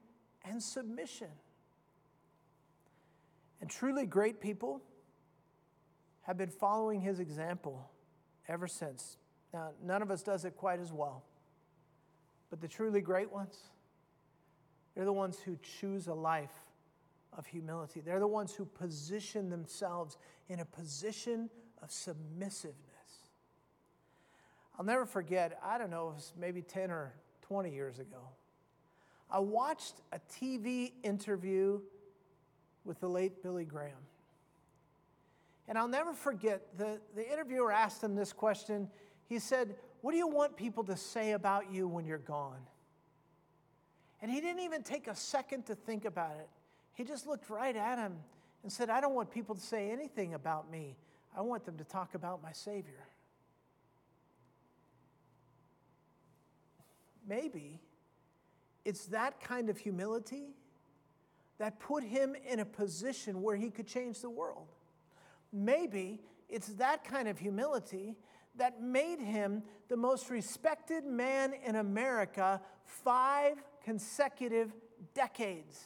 and 0.44 0.62
submission. 0.62 1.30
And 3.62 3.70
truly 3.70 4.06
great 4.06 4.40
people 4.42 4.82
have 6.22 6.38
been 6.38 6.50
following 6.50 7.00
his 7.00 7.20
example 7.20 7.90
ever 8.48 8.68
since. 8.68 9.18
Now, 9.54 9.72
none 9.84 10.02
of 10.02 10.12
us 10.12 10.22
does 10.22 10.46
it 10.46 10.58
quite 10.58 10.80
as 10.80 10.92
well, 10.92 11.24
but 12.50 12.62
the 12.62 12.68
truly 12.68 13.02
great 13.02 13.32
ones, 13.32 13.56
they're 14.96 15.06
the 15.06 15.14
ones 15.14 15.40
who 15.40 15.58
choose 15.62 16.08
a 16.08 16.14
life 16.14 16.54
of 17.38 17.46
humility. 17.46 18.02
They're 18.02 18.20
the 18.20 18.28
ones 18.28 18.54
who 18.54 18.66
position 18.66 19.50
themselves 19.50 20.18
in 20.50 20.60
a 20.60 20.66
position 20.66 21.50
of 21.82 21.92
submissiveness. 21.92 22.76
I'll 24.78 24.86
never 24.86 25.06
forget, 25.06 25.60
I 25.64 25.78
don't 25.78 25.90
know, 25.90 26.10
it 26.10 26.16
was 26.16 26.34
maybe 26.40 26.62
10 26.62 26.92
or 26.92 27.14
20 27.42 27.72
years 27.72 28.00
ago. 28.00 28.30
I 29.30 29.40
watched 29.40 29.96
a 30.12 30.20
TV 30.20 30.94
interview 31.04 31.82
with 32.86 33.00
the 33.00 33.10
late 33.10 33.44
Billy 33.44 33.66
Graham. 33.66 33.98
And 35.68 35.78
I'll 35.78 35.88
never 35.88 36.14
forget, 36.14 36.62
the, 36.78 37.00
the 37.16 37.30
interviewer 37.30 37.72
asked 37.72 38.02
him 38.02 38.16
this 38.16 38.32
question. 38.32 38.88
He 39.28 39.40
said, 39.40 39.76
What 40.02 40.12
do 40.12 40.18
you 40.18 40.28
want 40.28 40.56
people 40.56 40.84
to 40.86 40.98
say 40.98 41.32
about 41.32 41.72
you 41.72 41.88
when 41.88 42.06
you're 42.06 42.18
gone? 42.18 42.62
And 44.22 44.32
he 44.32 44.42
didn't 44.42 44.64
even 44.64 44.82
take 44.82 45.08
a 45.08 45.16
second 45.16 45.68
to 45.68 45.76
think 45.76 46.06
about 46.06 46.38
it. 46.40 46.50
He 46.94 47.04
just 47.04 47.28
looked 47.28 47.50
right 47.50 47.76
at 47.76 48.00
him 48.00 48.16
and 48.64 48.72
said, 48.72 48.90
I 48.90 49.00
don't 49.00 49.14
want 49.14 49.30
people 49.30 49.54
to 49.54 49.62
say 49.62 49.92
anything 49.92 50.34
about 50.34 50.72
me. 50.72 50.96
I 51.36 51.42
want 51.42 51.66
them 51.66 51.78
to 51.78 51.84
talk 51.84 52.16
about 52.16 52.42
my 52.42 52.52
Savior. 52.52 53.06
Maybe 57.28 57.80
it's 58.86 59.06
that 59.08 59.40
kind 59.42 59.70
of 59.70 59.78
humility 59.78 60.56
that 61.58 61.80
put 61.80 62.04
him 62.04 62.36
in 62.48 62.60
a 62.60 62.66
position 62.66 63.42
where 63.42 63.56
he 63.56 63.70
could 63.70 63.88
change 63.88 64.22
the 64.22 64.30
world. 64.30 64.68
Maybe 65.52 66.22
it's 66.50 66.68
that 66.76 67.04
kind 67.04 67.28
of 67.28 67.38
humility 67.38 68.16
that 68.58 68.82
made 68.82 69.20
him 69.20 69.64
the 69.88 69.98
most 69.98 70.30
respected 70.30 71.06
man 71.06 71.54
in 71.66 71.76
America 71.76 72.62
five 72.86 73.64
consecutive 73.84 74.74
decades. 75.14 75.84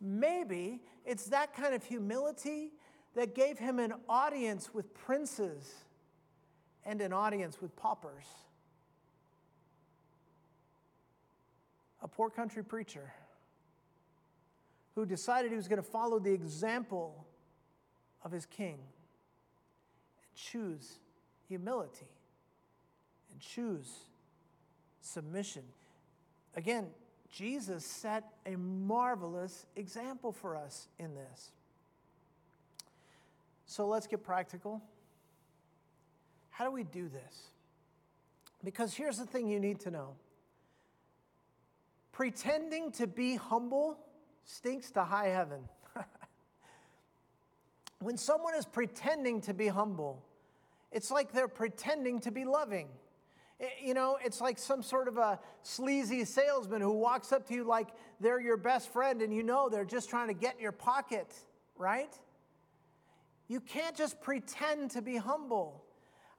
Maybe 0.00 0.80
it's 1.04 1.26
that 1.26 1.54
kind 1.54 1.74
of 1.74 1.84
humility 1.84 2.72
that 3.14 3.34
gave 3.34 3.58
him 3.58 3.78
an 3.78 3.94
audience 4.08 4.72
with 4.74 4.92
princes 4.94 5.72
and 6.84 7.00
an 7.00 7.12
audience 7.12 7.60
with 7.60 7.74
paupers. 7.76 8.24
A 12.02 12.08
poor 12.08 12.28
country 12.28 12.62
preacher 12.62 13.12
who 14.94 15.06
decided 15.06 15.50
he 15.50 15.56
was 15.56 15.68
going 15.68 15.82
to 15.82 15.88
follow 15.88 16.18
the 16.18 16.32
example 16.32 17.26
of 18.22 18.30
his 18.30 18.46
king 18.46 18.74
and 20.18 20.34
choose 20.34 20.98
humility 21.48 22.08
and 23.30 23.40
choose 23.40 23.90
submission. 25.00 25.62
Again, 26.56 26.86
Jesus 27.30 27.84
set 27.84 28.24
a 28.46 28.56
marvelous 28.56 29.66
example 29.76 30.32
for 30.32 30.56
us 30.56 30.88
in 30.98 31.14
this. 31.14 31.50
So 33.66 33.88
let's 33.88 34.06
get 34.06 34.22
practical. 34.22 34.82
How 36.50 36.64
do 36.64 36.70
we 36.70 36.84
do 36.84 37.08
this? 37.08 37.48
Because 38.62 38.94
here's 38.94 39.18
the 39.18 39.26
thing 39.26 39.48
you 39.48 39.60
need 39.60 39.80
to 39.80 39.90
know 39.90 40.14
pretending 42.12 42.92
to 42.92 43.08
be 43.08 43.34
humble 43.34 43.98
stinks 44.44 44.92
to 44.92 45.02
high 45.02 45.28
heaven. 45.28 45.60
when 48.00 48.16
someone 48.16 48.54
is 48.54 48.64
pretending 48.64 49.40
to 49.40 49.52
be 49.52 49.66
humble, 49.66 50.22
it's 50.94 51.10
like 51.10 51.32
they're 51.32 51.48
pretending 51.48 52.20
to 52.20 52.30
be 52.30 52.44
loving. 52.44 52.88
Eh, 53.60 53.66
you 53.82 53.94
know, 53.94 54.16
it's 54.24 54.40
like 54.40 54.58
some 54.58 54.82
sort 54.82 55.08
of 55.08 55.18
a 55.18 55.38
sleazy 55.62 56.24
salesman 56.24 56.80
who 56.80 56.92
walks 56.92 57.32
up 57.32 57.46
to 57.48 57.54
you 57.54 57.64
like 57.64 57.88
they're 58.20 58.40
your 58.40 58.56
best 58.56 58.92
friend 58.92 59.20
and 59.20 59.34
you 59.34 59.42
know 59.42 59.68
they're 59.68 59.84
just 59.84 60.08
trying 60.08 60.28
to 60.28 60.34
get 60.34 60.54
in 60.54 60.62
your 60.62 60.72
pocket, 60.72 61.34
right? 61.76 62.14
You 63.48 63.60
can't 63.60 63.96
just 63.96 64.22
pretend 64.22 64.92
to 64.92 65.02
be 65.02 65.16
humble. 65.16 65.84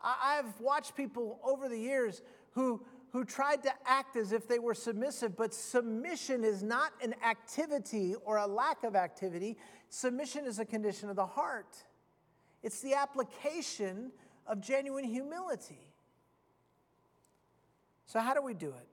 I've 0.02 0.60
watched 0.60 0.96
people 0.96 1.40
over 1.44 1.68
the 1.68 1.78
years 1.78 2.22
who, 2.52 2.82
who 3.12 3.26
tried 3.26 3.64
to 3.64 3.72
act 3.86 4.16
as 4.16 4.32
if 4.32 4.48
they 4.48 4.60
were 4.60 4.74
submissive, 4.74 5.36
but 5.36 5.54
submission 5.54 6.44
is 6.44 6.64
not 6.64 6.94
an 7.02 7.16
activity 7.28 8.16
or 8.24 8.38
a 8.38 8.48
lack 8.48 8.84
of 8.84 8.96
activity. 8.96 9.58
Submission 9.90 10.46
is 10.46 10.60
a 10.60 10.66
condition 10.66 11.10
of 11.10 11.16
the 11.16 11.26
heart, 11.26 11.76
it's 12.64 12.82
the 12.82 12.94
application 12.94 14.12
of 14.48 14.62
genuine 14.62 15.04
humility. 15.04 15.94
So, 18.06 18.20
how 18.20 18.34
do 18.34 18.42
we 18.42 18.54
do 18.54 18.70
it? 18.70 18.88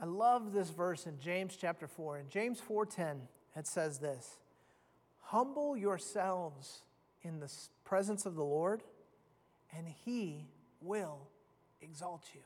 I 0.00 0.04
love 0.04 0.52
this 0.52 0.70
verse 0.70 1.06
in 1.06 1.18
James 1.20 1.56
chapter 1.56 1.86
4. 1.86 2.18
In 2.18 2.28
James 2.28 2.60
4:10, 2.60 3.28
it 3.54 3.66
says 3.66 3.98
this: 3.98 4.38
Humble 5.20 5.76
yourselves 5.76 6.82
in 7.22 7.40
the 7.40 7.50
presence 7.84 8.26
of 8.26 8.34
the 8.34 8.44
Lord, 8.44 8.82
and 9.74 9.88
he 9.88 10.46
will 10.80 11.28
exalt 11.80 12.22
you. 12.34 12.42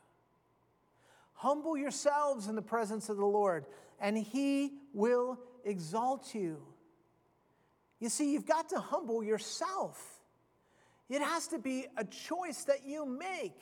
Humble 1.35 1.77
yourselves 1.77 2.47
in 2.47 2.55
the 2.55 2.63
presence 2.63 3.09
of 3.09 3.17
the 3.17 3.27
Lord, 3.27 3.67
and 3.99 4.17
he 4.17 4.75
will 4.93 5.39
exalt 5.65 6.35
you. 6.35 6.63
You 7.99 8.09
see, 8.09 8.33
you've 8.33 8.47
got 8.47 8.69
to 8.71 8.79
humble 8.79 9.25
yourself. 9.25 10.20
It 11.11 11.21
has 11.21 11.49
to 11.49 11.59
be 11.59 11.87
a 11.97 12.05
choice 12.05 12.65
that 12.65 12.87
you 12.87 13.05
make, 13.05 13.59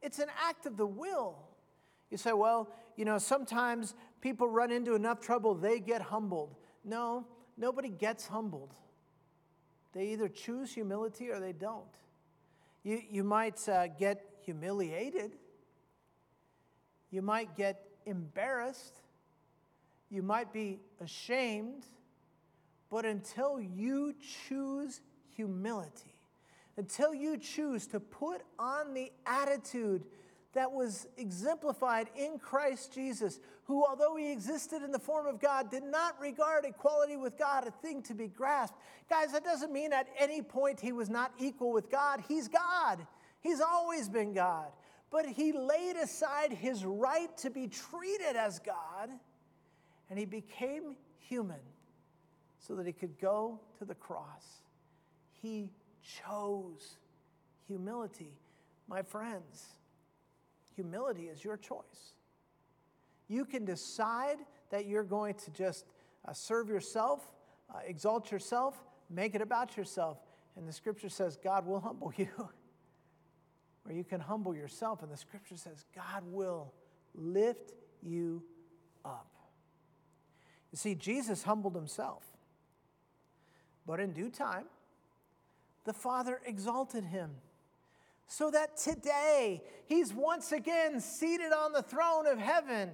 it's 0.00 0.20
an 0.20 0.28
act 0.48 0.64
of 0.64 0.76
the 0.76 0.86
will. 0.86 1.36
You 2.08 2.16
say, 2.16 2.32
well, 2.32 2.70
you 2.96 3.04
know, 3.04 3.18
sometimes 3.18 3.94
people 4.20 4.48
run 4.48 4.70
into 4.70 4.94
enough 4.94 5.20
trouble, 5.20 5.54
they 5.54 5.80
get 5.80 6.00
humbled. 6.00 6.54
No, 6.84 7.26
nobody 7.56 7.90
gets 7.90 8.28
humbled. 8.28 8.72
They 9.92 10.12
either 10.12 10.28
choose 10.28 10.72
humility 10.72 11.30
or 11.30 11.40
they 11.40 11.52
don't. 11.52 11.84
You, 12.84 13.02
you 13.10 13.24
might 13.24 13.68
uh, 13.68 13.88
get 13.88 14.24
humiliated, 14.44 15.36
you 17.10 17.22
might 17.22 17.56
get 17.56 17.82
embarrassed, 18.06 19.02
you 20.10 20.22
might 20.22 20.52
be 20.52 20.78
ashamed, 21.00 21.84
but 22.88 23.04
until 23.04 23.60
you 23.60 24.14
choose 24.46 25.00
humility, 25.36 26.14
until 26.78 27.12
you 27.12 27.36
choose 27.36 27.88
to 27.88 27.98
put 27.98 28.40
on 28.56 28.94
the 28.94 29.10
attitude 29.26 30.04
that 30.54 30.70
was 30.70 31.08
exemplified 31.16 32.08
in 32.16 32.38
Christ 32.38 32.94
Jesus, 32.94 33.40
who, 33.64 33.84
although 33.84 34.14
he 34.14 34.30
existed 34.30 34.82
in 34.82 34.92
the 34.92 34.98
form 34.98 35.26
of 35.26 35.40
God, 35.40 35.72
did 35.72 35.82
not 35.82 36.18
regard 36.20 36.64
equality 36.64 37.16
with 37.16 37.36
God 37.36 37.66
a 37.66 37.72
thing 37.72 38.00
to 38.02 38.14
be 38.14 38.28
grasped. 38.28 38.78
Guys, 39.10 39.32
that 39.32 39.44
doesn't 39.44 39.72
mean 39.72 39.92
at 39.92 40.06
any 40.18 40.40
point 40.40 40.78
he 40.78 40.92
was 40.92 41.10
not 41.10 41.32
equal 41.38 41.72
with 41.72 41.90
God. 41.90 42.22
He's 42.28 42.46
God, 42.46 43.04
he's 43.40 43.60
always 43.60 44.08
been 44.08 44.32
God. 44.32 44.68
But 45.10 45.26
he 45.26 45.52
laid 45.52 45.96
aside 45.96 46.52
his 46.52 46.84
right 46.84 47.36
to 47.38 47.50
be 47.50 47.66
treated 47.66 48.36
as 48.36 48.60
God, 48.60 49.10
and 50.10 50.18
he 50.18 50.26
became 50.26 50.94
human 51.18 51.60
so 52.60 52.76
that 52.76 52.86
he 52.86 52.92
could 52.92 53.18
go 53.18 53.58
to 53.78 53.84
the 53.84 53.94
cross. 53.94 54.62
He 55.42 55.70
chose 56.08 56.96
humility. 57.66 58.32
My 58.88 59.02
friends, 59.02 59.66
humility 60.74 61.24
is 61.24 61.44
your 61.44 61.56
choice. 61.56 62.14
You 63.28 63.44
can 63.44 63.64
decide 63.64 64.38
that 64.70 64.86
you're 64.86 65.04
going 65.04 65.34
to 65.34 65.50
just 65.50 65.84
uh, 66.26 66.32
serve 66.32 66.68
yourself, 66.68 67.20
uh, 67.72 67.80
exalt 67.86 68.32
yourself, 68.32 68.82
make 69.10 69.34
it 69.34 69.42
about 69.42 69.76
yourself. 69.76 70.18
And 70.56 70.66
the 70.66 70.72
scripture 70.72 71.08
says 71.08 71.38
God 71.42 71.66
will 71.66 71.80
humble 71.80 72.12
you. 72.16 72.28
or 73.84 73.92
you 73.92 74.04
can 74.04 74.20
humble 74.20 74.54
yourself, 74.54 75.02
and 75.02 75.10
the 75.10 75.16
scripture 75.16 75.56
says 75.56 75.84
God 75.94 76.22
will 76.26 76.72
lift 77.14 77.72
you 78.02 78.42
up. 79.04 79.30
You 80.72 80.76
see, 80.76 80.94
Jesus 80.94 81.42
humbled 81.42 81.74
himself. 81.74 82.24
But 83.86 84.00
in 84.00 84.12
due 84.12 84.28
time, 84.28 84.66
the 85.88 85.94
Father 85.94 86.38
exalted 86.44 87.02
him 87.02 87.30
so 88.26 88.50
that 88.50 88.76
today 88.76 89.62
he's 89.86 90.12
once 90.12 90.52
again 90.52 91.00
seated 91.00 91.50
on 91.50 91.72
the 91.72 91.80
throne 91.80 92.26
of 92.26 92.38
heaven. 92.38 92.90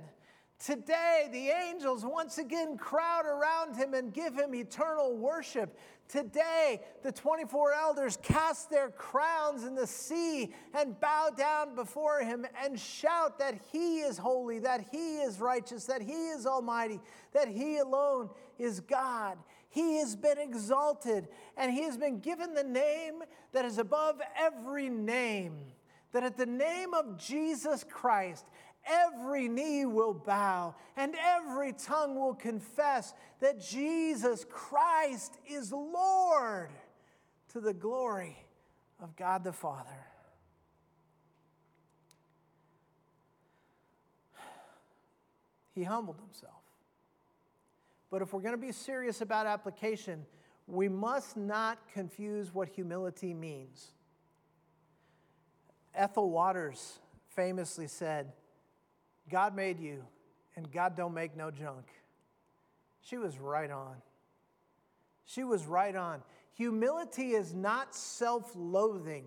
Today, 0.65 1.29
the 1.33 1.49
angels 1.49 2.05
once 2.05 2.39
again 2.39 2.79
crowd 2.79 3.27
around 3.27 3.75
him 3.75 3.95
and 3.95 4.15
give 4.15 4.37
him 4.37 4.55
eternal 4.55 5.17
worship. 5.17 5.77
Today, 6.09 6.83
the 7.03 7.11
24 7.11 7.73
elders 7.73 8.17
cast 8.23 8.71
their 8.71 8.91
crowns 8.91 9.65
in 9.65 9.75
the 9.75 9.89
sea 9.89 10.55
and 10.73 10.99
bow 11.01 11.31
down 11.37 11.75
before 11.75 12.21
him 12.21 12.47
and 12.63 12.79
shout 12.79 13.41
that 13.41 13.61
he 13.73 14.03
is 14.03 14.17
holy, 14.17 14.61
that 14.61 14.87
he 14.93 15.17
is 15.17 15.41
righteous, 15.41 15.87
that 15.87 16.01
he 16.01 16.29
is 16.29 16.47
almighty, 16.47 17.01
that 17.33 17.49
he 17.49 17.79
alone 17.79 18.31
is 18.57 18.79
God. 18.79 19.37
He 19.75 19.97
has 19.97 20.15
been 20.15 20.39
exalted 20.39 21.27
and 21.57 21.73
he 21.73 21.83
has 21.83 21.97
been 21.97 22.21
given 22.21 22.55
the 22.55 22.63
name 22.63 23.25
that 23.51 23.65
is 23.65 23.79
above 23.79 24.21
every 24.39 24.89
name. 24.89 25.57
That 26.13 26.23
at 26.23 26.37
the 26.37 26.47
name 26.47 26.95
of 26.95 27.19
Jesus 27.19 27.83
Christ, 27.83 28.47
every 28.87 29.49
knee 29.49 29.85
will 29.85 30.15
bow 30.15 30.77
and 30.97 31.17
every 31.21 31.73
tongue 31.73 32.15
will 32.15 32.35
confess 32.35 33.15
that 33.41 33.61
Jesus 33.61 34.47
Christ 34.49 35.39
is 35.45 35.73
Lord 35.73 36.71
to 37.49 37.59
the 37.59 37.75
glory 37.75 38.37
of 39.01 39.17
God 39.17 39.43
the 39.43 39.53
Father. 39.53 40.07
He 45.75 45.83
humbled 45.83 46.21
himself. 46.21 46.64
But 48.15 48.23
if 48.23 48.33
we're 48.33 48.43
going 48.43 48.55
to 48.55 48.57
be 48.57 48.71
serious 48.71 49.23
about 49.23 49.49
application, 49.49 50.25
we 50.69 50.89
must 50.89 51.37
not 51.37 51.81
confuse 51.93 52.55
what 52.55 52.69
humility 52.69 53.35
means. 53.35 53.89
Ethel 55.93 56.31
Waters 56.31 57.01
famously 57.31 57.89
said, 57.89 58.31
God 59.29 59.57
made 59.57 59.81
you, 59.81 60.05
and 60.55 60.71
God 60.71 60.97
don't 60.97 61.13
make 61.13 61.37
no 61.37 61.51
junk. 61.51 61.87
She 63.01 63.19
was 63.19 63.37
right 63.41 63.73
on. 63.73 63.97
She 65.25 65.43
was 65.43 65.67
right 65.67 65.97
on. 65.97 66.23
Humility 66.53 67.33
is 67.33 67.53
not 67.53 67.97
self 67.97 68.53
loathing. 68.55 69.25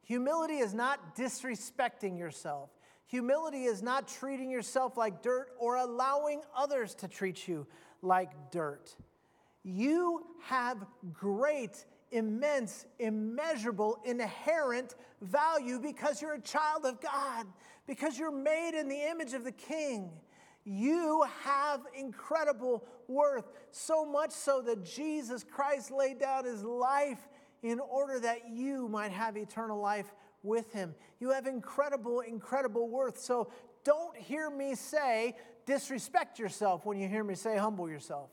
Humility 0.00 0.60
is 0.60 0.72
not 0.72 1.14
disrespecting 1.14 2.18
yourself. 2.18 2.70
Humility 3.08 3.64
is 3.64 3.82
not 3.82 4.08
treating 4.08 4.50
yourself 4.50 4.96
like 4.96 5.22
dirt 5.22 5.48
or 5.58 5.76
allowing 5.76 6.40
others 6.56 6.94
to 6.94 7.08
treat 7.08 7.46
you 7.46 7.66
like 8.02 8.50
dirt. 8.50 8.94
You 9.64 10.24
have 10.42 10.84
great, 11.12 11.84
immense, 12.10 12.86
immeasurable, 12.98 13.98
inherent 14.04 14.94
value 15.20 15.78
because 15.80 16.22
you're 16.22 16.34
a 16.34 16.40
child 16.40 16.84
of 16.84 17.00
God, 17.00 17.46
because 17.86 18.18
you're 18.18 18.30
made 18.30 18.78
in 18.78 18.88
the 18.88 19.10
image 19.10 19.34
of 19.34 19.44
the 19.44 19.52
King. 19.52 20.10
You 20.64 21.24
have 21.42 21.80
incredible 21.94 22.84
worth, 23.08 23.50
so 23.70 24.04
much 24.04 24.30
so 24.30 24.60
that 24.62 24.84
Jesus 24.84 25.42
Christ 25.42 25.90
laid 25.90 26.18
down 26.18 26.44
his 26.44 26.62
life 26.62 27.28
in 27.62 27.80
order 27.80 28.20
that 28.20 28.48
you 28.50 28.88
might 28.88 29.10
have 29.10 29.36
eternal 29.36 29.80
life 29.80 30.12
with 30.42 30.72
him. 30.72 30.94
You 31.20 31.30
have 31.30 31.46
incredible, 31.46 32.20
incredible 32.20 32.88
worth. 32.88 33.18
So 33.18 33.50
don't 33.84 34.16
hear 34.16 34.50
me 34.50 34.74
say, 34.74 35.36
disrespect 35.68 36.38
yourself 36.38 36.86
when 36.86 36.98
you 36.98 37.06
hear 37.06 37.22
me 37.22 37.34
say 37.34 37.58
humble 37.58 37.90
yourself. 37.90 38.30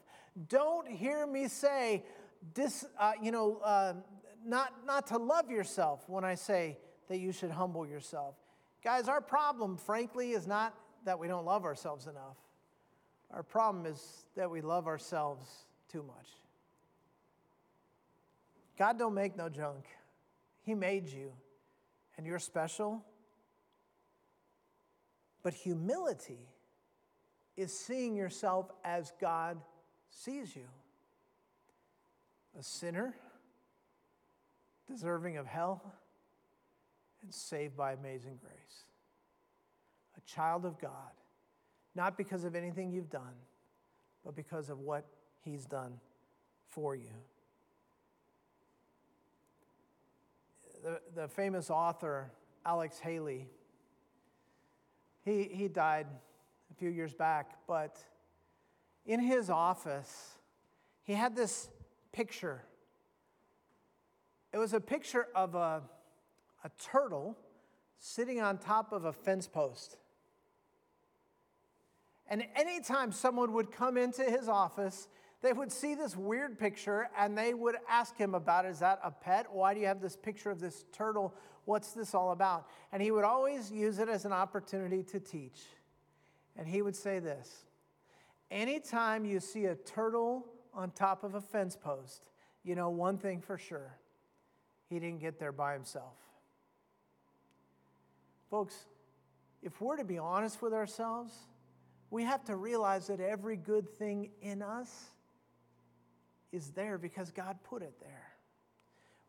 Don't 0.47 0.87
hear 0.87 1.27
me 1.27 1.49
say, 1.49 2.05
dis, 2.53 2.85
uh, 2.97 3.11
you 3.21 3.29
know, 3.29 3.57
uh, 3.57 3.93
not, 4.45 4.85
not 4.85 5.07
to 5.07 5.17
love 5.17 5.51
yourself 5.51 6.05
when 6.07 6.23
I 6.23 6.35
say 6.35 6.77
that 7.09 7.17
you 7.17 7.33
should 7.33 7.51
humble 7.51 7.85
yourself. 7.85 8.35
Guys, 8.81 9.09
our 9.09 9.19
problem, 9.19 9.75
frankly, 9.75 10.31
is 10.31 10.47
not 10.47 10.75
that 11.03 11.19
we 11.19 11.27
don't 11.27 11.43
love 11.43 11.65
ourselves 11.65 12.07
enough. 12.07 12.37
Our 13.31 13.43
problem 13.43 13.85
is 13.85 14.25
that 14.37 14.49
we 14.49 14.61
love 14.61 14.87
ourselves 14.87 15.65
too 15.91 16.03
much. 16.03 16.29
God 18.79 18.97
don't 18.97 19.13
make 19.13 19.35
no 19.35 19.49
junk. 19.49 19.83
He 20.61 20.73
made 20.73 21.09
you, 21.09 21.33
and 22.17 22.25
you're 22.25 22.39
special. 22.39 23.03
But 25.43 25.53
humility 25.53 26.39
is 27.57 27.77
seeing 27.77 28.15
yourself 28.15 28.71
as 28.83 29.13
God 29.19 29.57
sees 30.09 30.55
you 30.55 30.65
a 32.57 32.63
sinner, 32.63 33.13
deserving 34.89 35.37
of 35.37 35.45
hell, 35.45 35.93
and 37.21 37.33
saved 37.33 37.75
by 37.75 37.93
amazing 37.93 38.39
grace. 38.41 38.85
A 40.17 40.21
child 40.21 40.65
of 40.65 40.79
God, 40.79 41.11
not 41.95 42.17
because 42.17 42.45
of 42.45 42.55
anything 42.55 42.91
you've 42.91 43.09
done, 43.09 43.35
but 44.23 44.35
because 44.35 44.69
of 44.69 44.79
what 44.79 45.05
He's 45.41 45.65
done 45.65 45.99
for 46.69 46.95
you. 46.95 47.11
The, 50.83 51.01
the 51.15 51.27
famous 51.27 51.69
author, 51.69 52.31
Alex 52.65 52.99
Haley, 52.99 53.47
he, 55.23 55.43
he 55.51 55.67
died 55.67 56.05
few 56.77 56.89
years 56.89 57.13
back, 57.13 57.51
but 57.67 57.97
in 59.05 59.19
his 59.19 59.49
office, 59.49 60.35
he 61.03 61.13
had 61.13 61.35
this 61.35 61.69
picture. 62.11 62.61
It 64.53 64.57
was 64.57 64.73
a 64.73 64.79
picture 64.79 65.27
of 65.35 65.55
a, 65.55 65.81
a 66.63 66.69
turtle 66.91 67.37
sitting 67.99 68.41
on 68.41 68.57
top 68.57 68.91
of 68.91 69.05
a 69.05 69.13
fence 69.13 69.47
post. 69.47 69.97
And 72.27 72.43
anytime 72.55 73.11
someone 73.11 73.53
would 73.53 73.71
come 73.71 73.97
into 73.97 74.23
his 74.23 74.49
office, 74.49 75.07
they 75.41 75.53
would 75.53 75.71
see 75.71 75.93
this 75.93 76.15
weird 76.15 76.57
picture 76.57 77.09
and 77.17 77.37
they 77.37 77.53
would 77.53 77.75
ask 77.87 78.17
him 78.17 78.33
about 78.33 78.65
is 78.65 78.79
that 78.79 78.99
a 79.03 79.11
pet? 79.11 79.47
Why 79.51 79.73
do 79.73 79.79
you 79.79 79.85
have 79.85 80.01
this 80.01 80.15
picture 80.15 80.49
of 80.49 80.59
this 80.59 80.85
turtle? 80.91 81.35
what's 81.65 81.93
this 81.93 82.13
all 82.15 82.31
about? 82.31 82.67
And 82.91 83.01
he 83.01 83.11
would 83.11 83.23
always 83.23 83.71
use 83.71 83.99
it 83.99 84.07
as 84.07 84.25
an 84.25 84.31
opportunity 84.31 85.03
to 85.03 85.19
teach. 85.19 85.63
And 86.57 86.67
he 86.67 86.81
would 86.81 86.95
say 86.95 87.19
this 87.19 87.65
Anytime 88.51 89.25
you 89.25 89.39
see 89.39 89.65
a 89.65 89.75
turtle 89.75 90.45
on 90.73 90.91
top 90.91 91.23
of 91.23 91.35
a 91.35 91.41
fence 91.41 91.75
post, 91.75 92.29
you 92.63 92.75
know 92.75 92.89
one 92.89 93.17
thing 93.17 93.41
for 93.41 93.57
sure 93.57 93.97
he 94.89 94.99
didn't 94.99 95.19
get 95.19 95.39
there 95.39 95.51
by 95.51 95.73
himself. 95.73 96.17
Folks, 98.49 98.85
if 99.63 99.81
we're 99.81 99.97
to 99.97 100.03
be 100.03 100.17
honest 100.17 100.61
with 100.61 100.73
ourselves, 100.73 101.33
we 102.11 102.23
have 102.23 102.43
to 102.45 102.55
realize 102.55 103.07
that 103.07 103.19
every 103.19 103.57
good 103.57 103.89
thing 103.89 104.29
in 104.41 104.61
us 104.61 105.05
is 106.51 106.69
there 106.71 106.97
because 106.97 107.31
God 107.31 107.57
put 107.63 107.81
it 107.81 107.93
there. 107.99 108.27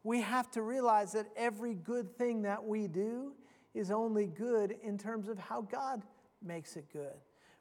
We 0.04 0.20
have 0.20 0.50
to 0.52 0.62
realize 0.62 1.12
that 1.12 1.26
every 1.36 1.74
good 1.74 2.16
thing 2.16 2.42
that 2.42 2.62
we 2.62 2.86
do 2.86 3.32
is 3.74 3.90
only 3.90 4.26
good 4.26 4.76
in 4.82 4.98
terms 4.98 5.28
of 5.28 5.38
how 5.38 5.62
God 5.62 6.02
makes 6.42 6.76
it 6.76 6.86
good. 6.92 7.14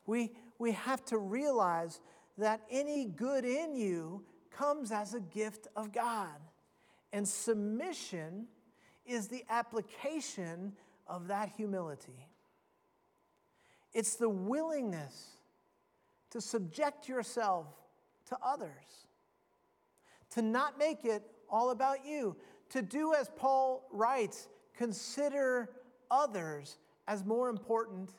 We, 0.05 0.31
we 0.59 0.71
have 0.73 1.03
to 1.05 1.17
realize 1.17 1.99
that 2.37 2.61
any 2.69 3.05
good 3.05 3.45
in 3.45 3.75
you 3.75 4.23
comes 4.51 4.91
as 4.91 5.13
a 5.13 5.19
gift 5.19 5.67
of 5.75 5.91
God. 5.91 6.37
And 7.13 7.27
submission 7.27 8.47
is 9.05 9.27
the 9.27 9.43
application 9.49 10.73
of 11.07 11.27
that 11.27 11.49
humility. 11.55 12.27
It's 13.93 14.15
the 14.15 14.29
willingness 14.29 15.37
to 16.31 16.41
subject 16.41 17.07
yourself 17.07 17.67
to 18.27 18.37
others, 18.43 19.07
to 20.31 20.41
not 20.41 20.77
make 20.77 21.05
it 21.05 21.23
all 21.49 21.69
about 21.69 22.05
you, 22.05 22.35
to 22.69 22.81
do 22.81 23.13
as 23.13 23.29
Paul 23.37 23.87
writes 23.91 24.49
consider 24.75 25.69
others 26.11 26.77
as 27.07 27.23
more 27.23 27.49
important 27.49 28.09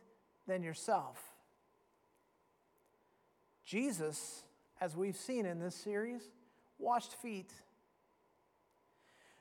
than 0.46 0.62
yourself. 0.62 1.20
Jesus, 3.64 4.44
as 4.80 4.96
we've 4.96 5.16
seen 5.16 5.44
in 5.44 5.58
this 5.58 5.74
series, 5.74 6.22
washed 6.78 7.14
feet. 7.14 7.52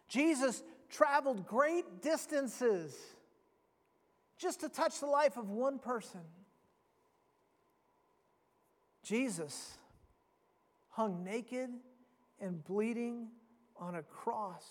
Jesus 0.08 0.64
traveled 0.90 1.46
great 1.46 2.02
distances 2.02 2.96
just 4.38 4.62
to 4.62 4.70
touch 4.70 5.00
the 5.00 5.06
life 5.06 5.38
of 5.38 5.50
one 5.50 5.80
person. 5.80 6.22
Jesus 9.04 9.78
hung 10.90 11.24
naked 11.24 11.70
and 12.40 12.64
bleeding 12.66 13.28
on 13.78 13.96
a 13.96 14.04
cross 14.04 14.66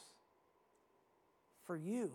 for 1.67 1.77
you. 1.77 2.13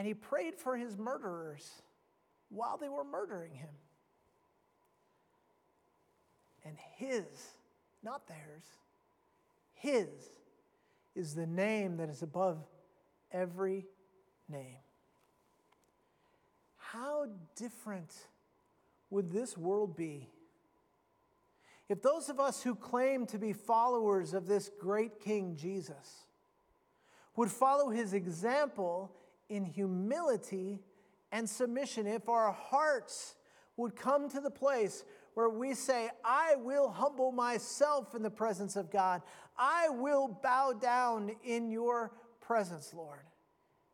And 0.00 0.06
he 0.06 0.14
prayed 0.14 0.54
for 0.54 0.78
his 0.78 0.96
murderers 0.96 1.82
while 2.48 2.78
they 2.78 2.88
were 2.88 3.04
murdering 3.04 3.52
him. 3.52 3.68
And 6.64 6.74
his, 6.96 7.26
not 8.02 8.26
theirs, 8.26 8.64
his 9.74 10.08
is 11.14 11.34
the 11.34 11.46
name 11.46 11.98
that 11.98 12.08
is 12.08 12.22
above 12.22 12.64
every 13.30 13.84
name. 14.48 14.78
How 16.78 17.26
different 17.54 18.14
would 19.10 19.30
this 19.30 19.58
world 19.58 19.98
be 19.98 20.30
if 21.90 22.00
those 22.00 22.30
of 22.30 22.40
us 22.40 22.62
who 22.62 22.74
claim 22.74 23.26
to 23.26 23.38
be 23.38 23.52
followers 23.52 24.32
of 24.32 24.46
this 24.46 24.70
great 24.80 25.20
King 25.20 25.56
Jesus 25.56 26.24
would 27.36 27.50
follow 27.50 27.90
his 27.90 28.14
example 28.14 29.14
in 29.50 29.64
humility 29.64 30.80
and 31.30 31.48
submission, 31.48 32.06
if 32.06 32.28
our 32.28 32.52
hearts 32.52 33.34
would 33.76 33.94
come 33.94 34.30
to 34.30 34.40
the 34.40 34.50
place 34.50 35.04
where 35.34 35.50
we 35.50 35.74
say, 35.74 36.10
I 36.24 36.56
will 36.56 36.88
humble 36.88 37.32
myself 37.32 38.14
in 38.14 38.22
the 38.22 38.30
presence 38.30 38.76
of 38.76 38.90
God, 38.90 39.22
I 39.56 39.88
will 39.90 40.28
bow 40.42 40.72
down 40.72 41.32
in 41.44 41.70
your 41.70 42.12
presence, 42.40 42.92
Lord. 42.94 43.20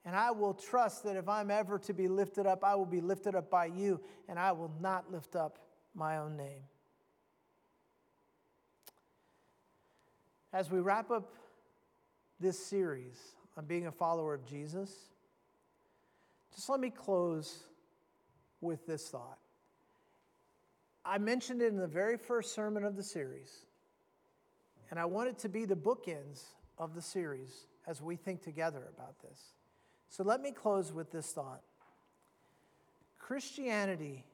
And 0.05 0.14
I 0.14 0.31
will 0.31 0.55
trust 0.55 1.03
that 1.05 1.16
if 1.16 1.29
I'm 1.29 1.51
ever 1.51 1.79
to 1.81 1.92
be 1.92 2.07
lifted 2.07 2.47
up, 2.47 2.62
I 2.62 2.77
will 2.77 2.87
be 2.87 3.01
lifted 3.01 3.35
up 3.35 3.51
by 3.51 3.66
you, 3.66 4.01
and 4.29 4.38
I 4.38 4.53
will 4.53 4.73
not 4.81 5.11
lift 5.11 5.35
up 5.35 5.59
my 5.95 6.19
own 6.19 6.37
name. 6.37 6.62
As 10.53 10.71
we 10.71 10.79
wrap 10.79 11.11
up 11.11 11.35
this 12.38 12.59
series 12.59 13.19
on 13.57 13.64
being 13.64 13.88
a 13.88 13.92
follower 13.92 14.33
of 14.33 14.47
Jesus, 14.47 14.90
just 16.57 16.71
let 16.71 16.81
me 16.81 16.90
close 16.90 17.64
with 18.62 18.87
this 18.87 19.09
thought. 19.09 19.38
I 21.05 21.19
mentioned 21.19 21.61
it 21.62 21.66
in 21.66 21.77
the 21.77 21.87
very 21.87 22.16
first 22.16 22.55
sermon 22.55 22.83
of 22.83 22.97
the 22.97 23.03
series, 23.03 23.66
and 24.90 24.99
I 24.99 25.05
want 25.05 25.29
it 25.29 25.38
to 25.40 25.49
be 25.49 25.66
the 25.66 25.77
bookends 25.77 26.42
of 26.79 26.95
the 26.95 27.03
series 27.03 27.66
as 27.87 28.03
we 28.03 28.16
think 28.16 28.42
together 28.42 28.88
about 28.97 29.21
this. 29.21 29.38
So 30.09 30.25
let 30.25 30.40
me 30.40 30.51
close 30.51 30.92
with 30.92 31.12
this 31.12 31.31
thought 31.33 31.61
Christianity 33.19 34.25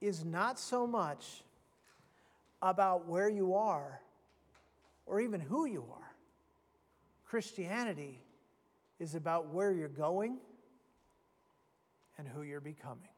is 0.00 0.24
not 0.24 0.58
so 0.58 0.86
much 0.86 1.42
about 2.62 3.08
where 3.08 3.28
you 3.28 3.54
are 3.54 4.00
or 5.06 5.20
even 5.20 5.40
who 5.40 5.66
you 5.66 5.84
are. 5.92 6.14
Christianity 7.24 8.20
is 9.00 9.14
about 9.14 9.52
where 9.52 9.72
you're 9.72 9.88
going 9.88 10.38
and 12.18 12.28
who 12.28 12.42
you're 12.42 12.60
becoming. 12.60 13.08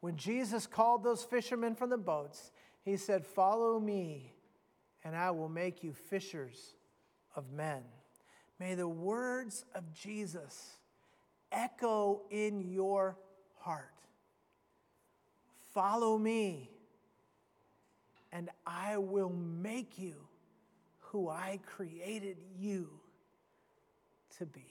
When 0.00 0.16
Jesus 0.16 0.66
called 0.66 1.04
those 1.04 1.22
fishermen 1.22 1.74
from 1.74 1.90
the 1.90 1.96
boats, 1.96 2.50
he 2.84 2.96
said, 2.96 3.24
Follow 3.24 3.78
me, 3.78 4.34
and 5.04 5.14
I 5.14 5.30
will 5.30 5.48
make 5.48 5.84
you 5.84 5.92
fishers 5.92 6.74
of 7.36 7.52
men. 7.52 7.82
May 8.58 8.74
the 8.74 8.88
words 8.88 9.64
of 9.74 9.92
Jesus 9.92 10.76
echo 11.50 12.22
in 12.30 12.60
your 12.60 13.16
heart. 13.58 13.94
Follow 15.72 16.18
me, 16.18 16.70
and 18.32 18.50
I 18.66 18.98
will 18.98 19.30
make 19.30 19.98
you 19.98 20.16
who 20.98 21.28
I 21.28 21.60
created 21.64 22.38
you 22.58 22.88
to 24.38 24.46
be. 24.46 24.66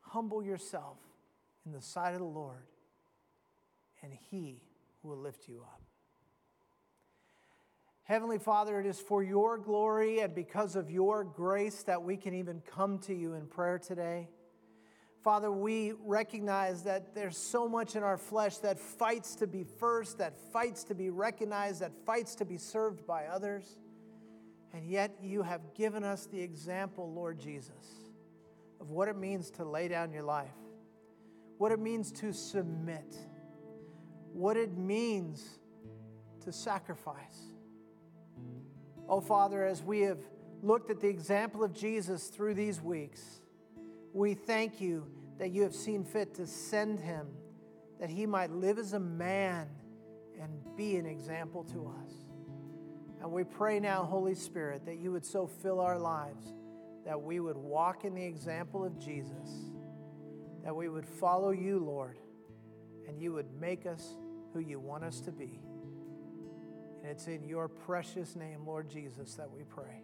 Humble 0.00 0.42
yourself 0.42 0.96
in 1.66 1.72
the 1.72 1.80
sight 1.80 2.12
of 2.12 2.20
the 2.20 2.24
Lord, 2.24 2.66
and 4.02 4.12
He 4.30 4.62
will 5.02 5.18
lift 5.18 5.48
you 5.48 5.60
up. 5.60 5.82
Heavenly 8.02 8.38
Father, 8.38 8.80
it 8.80 8.86
is 8.86 8.98
for 8.98 9.22
your 9.22 9.56
glory 9.56 10.18
and 10.18 10.34
because 10.34 10.74
of 10.74 10.90
your 10.90 11.22
grace 11.22 11.84
that 11.84 12.02
we 12.02 12.16
can 12.16 12.34
even 12.34 12.60
come 12.74 12.98
to 13.00 13.14
you 13.14 13.34
in 13.34 13.46
prayer 13.46 13.78
today. 13.78 14.28
Father, 15.22 15.52
we 15.52 15.92
recognize 16.04 16.82
that 16.84 17.14
there's 17.14 17.36
so 17.36 17.68
much 17.68 17.94
in 17.94 18.02
our 18.02 18.16
flesh 18.16 18.56
that 18.58 18.78
fights 18.78 19.36
to 19.36 19.46
be 19.46 19.64
first, 19.78 20.18
that 20.18 20.36
fights 20.52 20.82
to 20.84 20.94
be 20.94 21.10
recognized, 21.10 21.82
that 21.82 21.92
fights 22.06 22.34
to 22.36 22.44
be 22.44 22.56
served 22.56 23.06
by 23.06 23.26
others. 23.26 23.78
And 24.72 24.88
yet 24.88 25.16
you 25.22 25.42
have 25.42 25.74
given 25.74 26.04
us 26.04 26.26
the 26.26 26.40
example, 26.40 27.12
Lord 27.12 27.38
Jesus, 27.38 28.10
of 28.80 28.90
what 28.90 29.08
it 29.08 29.16
means 29.16 29.50
to 29.52 29.64
lay 29.64 29.88
down 29.88 30.10
your 30.10 30.22
life, 30.22 30.48
what 31.60 31.72
it 31.72 31.78
means 31.78 32.10
to 32.10 32.32
submit, 32.32 33.14
what 34.32 34.56
it 34.56 34.78
means 34.78 35.58
to 36.42 36.50
sacrifice. 36.50 37.52
Oh, 39.06 39.20
Father, 39.20 39.66
as 39.66 39.82
we 39.82 40.00
have 40.00 40.20
looked 40.62 40.90
at 40.90 41.00
the 41.00 41.08
example 41.08 41.62
of 41.62 41.74
Jesus 41.74 42.28
through 42.28 42.54
these 42.54 42.80
weeks, 42.80 43.42
we 44.14 44.32
thank 44.32 44.80
you 44.80 45.06
that 45.38 45.50
you 45.50 45.62
have 45.62 45.74
seen 45.74 46.02
fit 46.02 46.34
to 46.36 46.46
send 46.46 46.98
him 46.98 47.26
that 48.00 48.08
he 48.08 48.24
might 48.24 48.50
live 48.50 48.78
as 48.78 48.94
a 48.94 49.00
man 49.00 49.68
and 50.40 50.50
be 50.78 50.96
an 50.96 51.04
example 51.04 51.62
to 51.64 51.92
us. 52.02 52.12
And 53.20 53.30
we 53.30 53.44
pray 53.44 53.80
now, 53.80 54.04
Holy 54.04 54.34
Spirit, 54.34 54.86
that 54.86 54.96
you 54.96 55.12
would 55.12 55.26
so 55.26 55.46
fill 55.46 55.78
our 55.80 55.98
lives 55.98 56.54
that 57.04 57.20
we 57.20 57.38
would 57.38 57.58
walk 57.58 58.06
in 58.06 58.14
the 58.14 58.24
example 58.24 58.82
of 58.82 58.98
Jesus, 58.98 59.70
that 60.64 60.74
we 60.74 60.88
would 60.88 61.06
follow 61.06 61.50
you, 61.50 61.78
Lord, 61.78 62.18
and 63.06 63.20
you 63.20 63.32
would 63.32 63.52
make 63.60 63.86
us 63.86 64.16
who 64.52 64.60
you 64.60 64.78
want 64.78 65.04
us 65.04 65.20
to 65.20 65.32
be. 65.32 65.60
And 67.02 67.10
it's 67.10 67.26
in 67.26 67.44
your 67.44 67.68
precious 67.68 68.36
name, 68.36 68.66
Lord 68.66 68.90
Jesus, 68.90 69.34
that 69.34 69.50
we 69.50 69.64
pray. 69.64 70.02